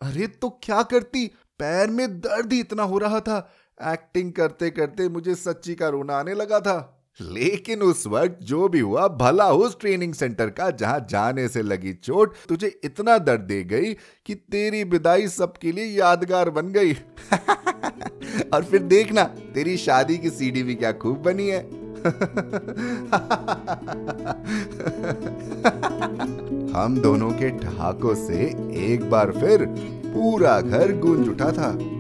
अरे 0.02 0.28
तो 0.28 0.50
क्या 0.64 0.82
करती? 0.84 1.28
पैर 1.60 1.90
में 1.90 2.20
दर्द 2.20 2.54
ही 2.54 2.60
इतना 2.60 2.84
हो 2.84 2.98
रहा 2.98 3.20
था। 3.20 3.40
एक्टिंग 3.84 4.32
करते 4.32 4.70
करते 4.70 5.10
मुझे 5.10 5.36
सच्ची 5.36 5.76
का 5.76 5.90
रोना 5.90 6.18
आने 6.18 6.34
लगा 6.34 6.60
था। 6.60 6.94
लेकिन 7.22 7.82
उस 7.82 8.08
वक्त 8.08 8.40
जो 8.42 8.68
भी 8.68 8.80
हुआ, 8.80 9.08
भला 9.08 9.52
उस 9.52 9.80
ट्रेनिंग 9.80 10.14
सेंटर 10.14 10.50
का 10.50 10.70
जहाँ 10.70 11.08
जाने 11.10 11.48
से 11.48 11.62
लगी 11.62 11.94
चोट, 11.94 12.36
तुझे 12.50 12.80
इतना 12.84 13.18
दर्द 13.18 13.42
दे 13.42 13.64
गई 13.64 13.98
कि 14.26 14.36
तेरी 14.36 14.84
विदाई 14.84 15.28
सबके 15.28 15.72
लिए 15.72 15.86
यादगार 15.86 16.50
बन 16.50 16.68
गई। 16.68 16.94
और 18.54 18.64
फिर 18.64 18.84
देखना, 18.84 19.24
तेरी 19.24 19.78
शादी 19.78 20.18
की 20.18 20.30
सीडी 20.30 20.64
भी 20.64 20.76
क्या 20.76 20.92
खूब 20.92 21.22
बनी 21.22 21.48
है। 21.48 21.88
हम 26.74 27.02
दोनों 27.02 27.32
के 27.32 27.50
ठहाकों 27.50 28.16
से 28.16 28.56
एक 28.94 29.10
बार 29.10 29.32
फिर 29.32 29.66
पूरा 30.14 30.62
घर 30.62 30.98
गूंज 30.98 31.30
उठा 31.30 31.52
था। 31.52 31.97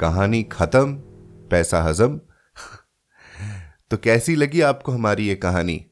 कहानी 0.00 0.42
खत्म, 0.42 0.92
पैसा 1.50 1.82
हजम। 1.82 2.18
तो 3.90 3.96
कैसी 3.96 4.34
लगी 4.36 4.60
आपको 4.60 4.92
हमारी 4.92 5.26
ये 5.26 5.34
कहानी? 5.34 5.84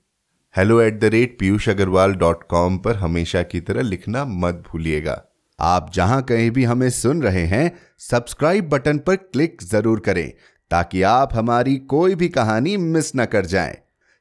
Hello 0.54 0.80
at 0.80 0.98
the 1.00 1.04
rate 1.04 1.36
Piyush 1.38 1.68
Agarwal 1.68 2.14
dot 2.14 2.42
com 2.42 2.78
पर 2.78 2.96
हमेशा 2.96 3.42
की 3.42 3.60
तरह 3.60 3.82
लिखना 3.82 4.24
मत 4.24 4.62
भूलिएगा। 4.68 5.22
आप 5.58 5.90
जहाँ 5.94 6.20
कहीं 6.22 6.50
भी 6.50 6.64
हमें 6.64 6.88
सुन 6.90 7.22
रहे 7.22 7.44
हैं 7.46 7.70
सब्सक्राइब 8.00 8.68
बटन 8.68 8.98
पर 8.98 9.16
क्लिक 9.16 9.62
ज़रूर 9.62 10.00
करें, 10.00 10.32
ताकि 10.70 11.02
आप 11.02 11.34
हमारी 11.34 11.76
कोई 11.76 12.14
भी 12.14 12.28
कहानी 12.28 12.76
मिस 12.76 13.12
न 13.16 13.24
कर 13.24 13.46
जाएँ। 13.46 13.76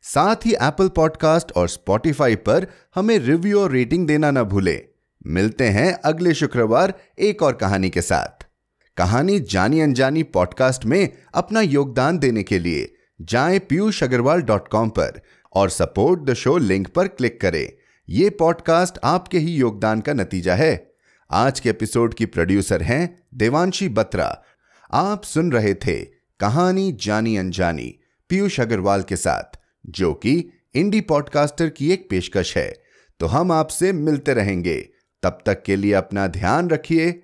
साथ 0.06 0.46
ही 0.46 0.54
एप्पल 0.54 0.90
पॉडकास्ट 0.90 1.52
और 1.52 1.68
स्पॉटिफाई 1.70 2.36
पर 2.36 2.68
हमें 2.96 3.18
रिव्यू 3.20 3.60
और 3.62 3.72
रेटिंग 3.72 4.08
देना 4.08 4.32
ना 4.32 4.44
भूलें। 4.44 4.80
मिलते 5.26 5.68
हैं 5.70 5.92
अगले 5.96 6.34
शुक्रवार 6.34 6.94
एक 7.20 7.44
और 7.44 7.54
कहानी 7.54 7.90
के 7.90 8.02
साथ। 8.02 8.48
कहानी 9.02 9.40
जानी 9.40 9.80
अनजानी 9.80 10.24
पॉडकास्ट 10.24 10.86
में 10.86 11.10
अपना 11.34 11.62
योगदान 11.62 12.18
देने 12.18 12.44
के 12.44 12.60
लिए 12.60 12.96
जाएँ 13.22 13.60
पीयूष 13.60 14.04
अग्रवाल 14.04 14.42
डॉट 14.42 14.68
कॉम 14.68 14.90
पर 14.90 15.22
और 15.54 15.70
सपोर्ट 15.70 16.22
द 16.22 16.34
शो 16.34 16.58
लिंक 16.58 16.88
पर 16.88 17.08
क्लिक 17.08 17.42
करें। 17.42 17.72
यह 18.10 18.32
पॉडकास्ट 18.40 18.98
आपके 19.04 19.40
ही 19.40 19.52
योगदान 19.52 20.02
का 20.02 20.14
नतीजा 20.14 20.56
है। 20.56 20.92
आज 21.32 21.60
के 21.60 21.70
एपिसोड 21.70 22.14
की 22.14 22.26
प्रोड्यूसर 22.26 22.82
हैं 22.82 23.24
देवांशी 23.34 23.90
बत्रा। 23.90 24.44
आप 24.94 25.24
सुन 25.24 25.52
रहे 25.52 25.74
थे 25.74 26.06
कहानी 26.40 26.92
जानी 26.92 27.38
अनजानी 27.38 28.00
पीयूष 28.30 28.60
अग्रवाल 28.60 29.04
के 29.04 29.16
साथ, 29.16 29.60
जो 29.86 30.14
कि 30.14 30.50
इंडी 30.76 31.02
पॉडकास्टर 31.02 31.70
की 31.70 31.92
एक 31.92 32.08
पेशकश 32.10 32.58
है। 32.58 32.84
तो 33.20 33.26
हम 33.26 33.52
आपसे 33.52 33.94
मिलते 33.94 34.34
रहेंगे। 34.34 34.90
तब 35.24 35.40
तक 35.46 35.64
के 35.64 35.76
लिए 35.76 35.94
अपना 35.94 36.28
ध्यान 36.28 36.70
रखिए। 36.70 37.24